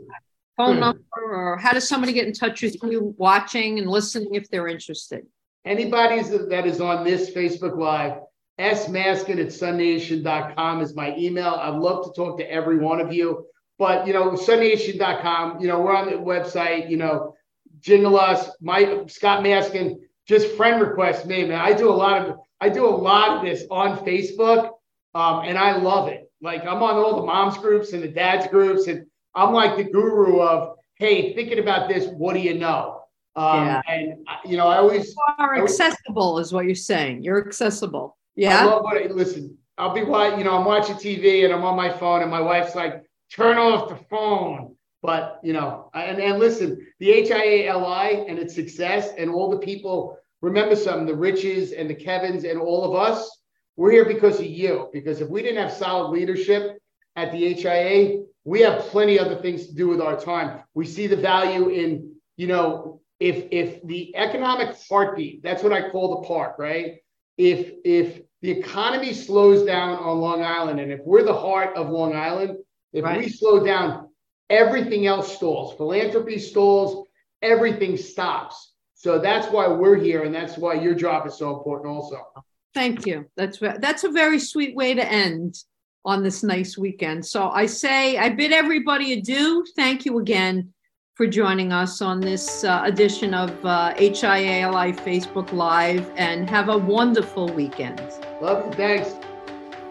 phone 0.56 0.74
hmm. 0.74 0.80
number, 0.80 1.00
or 1.16 1.56
how 1.56 1.72
does 1.72 1.88
somebody 1.88 2.12
get 2.12 2.26
in 2.26 2.32
touch 2.32 2.62
with 2.62 2.76
you 2.82 3.14
watching 3.18 3.78
and 3.78 3.88
listening 3.88 4.34
if 4.34 4.48
they're 4.48 4.68
interested? 4.68 5.26
Anybody 5.64 6.22
that 6.22 6.66
is 6.66 6.80
on 6.80 7.04
this 7.04 7.30
Facebook 7.30 7.76
Live, 7.78 8.18
smaskin 8.60 9.40
at 9.40 9.48
sunation.com 9.48 10.80
is 10.82 10.94
my 10.94 11.16
email. 11.16 11.54
I'd 11.54 11.74
love 11.74 12.04
to 12.04 12.12
talk 12.12 12.38
to 12.38 12.50
every 12.50 12.78
one 12.78 13.00
of 13.00 13.12
you. 13.12 13.46
But, 13.78 14.06
you 14.06 14.12
know, 14.12 14.32
sunation.com, 14.32 15.60
you 15.60 15.66
know, 15.66 15.80
we're 15.80 15.96
on 15.96 16.06
the 16.06 16.12
website, 16.12 16.88
you 16.88 16.96
know, 16.96 17.34
us, 17.88 18.50
my 18.60 19.04
Scott 19.06 19.42
Maskin, 19.42 19.98
just 20.26 20.56
friend 20.56 20.80
request 20.80 21.26
me, 21.26 21.44
man. 21.44 21.60
I 21.60 21.72
do 21.72 21.90
a 21.90 21.92
lot 21.94 22.28
of 22.28 22.36
I 22.60 22.68
do 22.68 22.86
a 22.86 22.88
lot 22.88 23.36
of 23.36 23.44
this 23.44 23.64
on 23.70 23.98
Facebook, 23.98 24.70
um, 25.14 25.44
and 25.44 25.58
I 25.58 25.76
love 25.76 26.08
it. 26.08 26.30
Like 26.40 26.62
I'm 26.62 26.82
on 26.82 26.96
all 26.96 27.16
the 27.16 27.26
moms 27.26 27.58
groups 27.58 27.92
and 27.92 28.02
the 28.02 28.08
dads 28.08 28.46
groups, 28.48 28.86
and 28.86 29.06
I'm 29.34 29.52
like 29.52 29.76
the 29.76 29.84
guru 29.84 30.40
of, 30.40 30.76
hey, 30.96 31.34
thinking 31.34 31.58
about 31.58 31.88
this. 31.88 32.06
What 32.06 32.34
do 32.34 32.40
you 32.40 32.54
know? 32.54 33.00
Um, 33.36 33.66
yeah. 33.66 33.82
And 33.88 34.26
you 34.44 34.56
know, 34.56 34.68
I 34.68 34.78
always 34.78 35.08
you 35.08 35.22
are 35.38 35.62
accessible, 35.62 36.38
is 36.38 36.52
what 36.52 36.66
you're 36.66 36.74
saying. 36.74 37.22
You're 37.22 37.46
accessible. 37.46 38.16
Yeah. 38.36 38.60
I 38.60 38.64
love 38.64 38.82
what 38.82 39.02
I 39.02 39.06
listen. 39.06 39.56
I'll 39.76 39.94
be 39.94 40.04
what 40.04 40.38
you 40.38 40.44
know. 40.44 40.56
I'm 40.56 40.64
watching 40.64 40.96
TV 40.96 41.44
and 41.44 41.52
I'm 41.52 41.64
on 41.64 41.76
my 41.76 41.90
phone, 41.90 42.22
and 42.22 42.30
my 42.30 42.40
wife's 42.40 42.74
like, 42.74 43.02
"Turn 43.32 43.58
off 43.58 43.88
the 43.88 43.96
phone." 44.08 44.73
But 45.04 45.38
you 45.42 45.52
know, 45.52 45.90
and 45.92 46.18
and 46.18 46.38
listen, 46.38 46.78
the 46.98 47.10
HIALI 47.10 48.24
and 48.26 48.38
its 48.38 48.54
success, 48.54 49.12
and 49.18 49.28
all 49.28 49.50
the 49.50 49.58
people 49.58 50.16
remember 50.40 50.74
something 50.74 51.04
the 51.04 51.14
Riches 51.14 51.72
and 51.72 51.90
the 51.90 51.94
Kevins 51.94 52.44
and 52.44 52.58
all 52.58 52.84
of 52.84 52.94
us, 52.94 53.42
we're 53.76 53.90
here 53.90 54.06
because 54.06 54.40
of 54.40 54.46
you. 54.46 54.88
Because 54.94 55.20
if 55.20 55.28
we 55.28 55.42
didn't 55.42 55.62
have 55.62 55.74
solid 55.74 56.08
leadership 56.08 56.78
at 57.16 57.32
the 57.32 57.52
HIA, 57.52 58.22
we 58.44 58.62
have 58.62 58.78
plenty 58.84 59.18
other 59.18 59.36
things 59.36 59.66
to 59.66 59.74
do 59.74 59.88
with 59.88 60.00
our 60.00 60.18
time. 60.18 60.62
We 60.72 60.86
see 60.86 61.06
the 61.06 61.16
value 61.16 61.68
in, 61.68 62.14
you 62.38 62.46
know, 62.46 63.02
if 63.20 63.44
if 63.50 63.82
the 63.82 64.16
economic 64.16 64.74
heartbeat, 64.88 65.42
that's 65.42 65.62
what 65.62 65.74
I 65.74 65.90
call 65.90 66.22
the 66.22 66.26
park, 66.26 66.56
right? 66.58 66.94
If 67.36 67.74
if 67.84 68.22
the 68.40 68.52
economy 68.52 69.12
slows 69.12 69.66
down 69.66 69.98
on 69.98 70.18
Long 70.18 70.42
Island, 70.42 70.80
and 70.80 70.90
if 70.90 71.00
we're 71.04 71.24
the 71.24 71.38
heart 71.38 71.76
of 71.76 71.90
Long 71.90 72.16
Island, 72.16 72.56
if 72.94 73.04
right. 73.04 73.18
we 73.18 73.28
slow 73.28 73.62
down, 73.62 74.08
everything 74.54 75.06
else 75.06 75.34
stalls. 75.36 75.76
Philanthropy 75.76 76.38
stalls, 76.38 77.08
everything 77.42 77.96
stops. 77.96 78.72
So 78.94 79.18
that's 79.18 79.48
why 79.48 79.66
we're 79.68 79.96
here, 79.96 80.22
and 80.22 80.34
that's 80.34 80.56
why 80.56 80.74
your 80.74 80.94
job 80.94 81.26
is 81.26 81.34
so 81.34 81.56
important, 81.56 81.94
also. 81.94 82.18
Thank 82.72 83.06
you. 83.06 83.26
That's 83.36 83.58
that's 83.58 84.04
a 84.04 84.10
very 84.10 84.38
sweet 84.38 84.74
way 84.74 84.94
to 84.94 85.04
end 85.06 85.56
on 86.04 86.22
this 86.22 86.42
nice 86.42 86.76
weekend. 86.76 87.24
So 87.24 87.50
I 87.50 87.66
say 87.66 88.18
I 88.18 88.30
bid 88.30 88.52
everybody 88.52 89.12
adieu. 89.12 89.64
Thank 89.76 90.04
you 90.06 90.18
again 90.18 90.72
for 91.14 91.26
joining 91.26 91.72
us 91.72 92.02
on 92.02 92.20
this 92.20 92.64
uh, 92.64 92.82
edition 92.84 93.34
of 93.34 93.50
uh, 93.64 93.94
HIALI 93.94 94.96
Facebook 95.06 95.52
Live, 95.52 96.10
and 96.16 96.50
have 96.50 96.68
a 96.68 96.78
wonderful 96.78 97.48
weekend. 97.48 98.00
Love 98.40 98.66
you. 98.66 98.72
Thanks. 98.72 99.23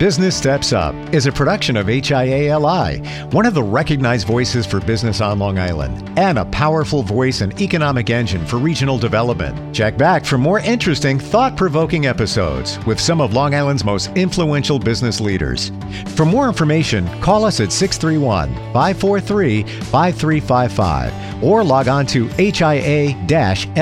Business 0.04 0.36
Steps 0.36 0.74
Up 0.74 0.94
is 1.14 1.28
a 1.28 1.32
production 1.32 1.78
of 1.78 1.88
HIALI, 1.88 3.32
one 3.34 3.46
of 3.46 3.54
the 3.54 3.64
recognized 3.64 4.28
voices 4.28 4.66
for 4.66 4.82
business 4.82 5.22
on 5.22 5.40
Long 5.40 5.58
Island, 5.58 6.20
and 6.20 6.38
a 6.38 6.44
powerful 6.44 7.04
voice 7.04 7.40
and 7.40 7.58
economic 7.62 8.10
engine 8.10 8.46
for 8.46 8.58
regional 8.58 8.98
development. 8.98 9.74
Check 9.74 9.98
back 9.98 10.26
for 10.26 10.38
more 10.38 10.60
interesting, 10.60 11.18
thought 11.20 11.56
provoking 11.56 12.06
episodes 12.06 12.78
with 12.86 13.00
some 13.00 13.22
of 13.22 13.32
Long 13.32 13.56
Island's 13.56 13.86
most 13.86 14.08
influential 14.18 14.78
business 14.78 15.22
leaders. 15.22 15.72
For 16.18 16.26
more 16.26 16.50
information, 16.50 17.08
call 17.22 17.46
us 17.46 17.62
at 17.62 17.72
631 17.72 18.54
543 18.74 19.64
5355 19.64 21.42
or 21.42 21.64
log 21.64 21.88
on 21.88 22.06
to 22.08 22.28
hia 22.28 23.16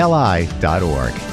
li.org. 0.06 1.31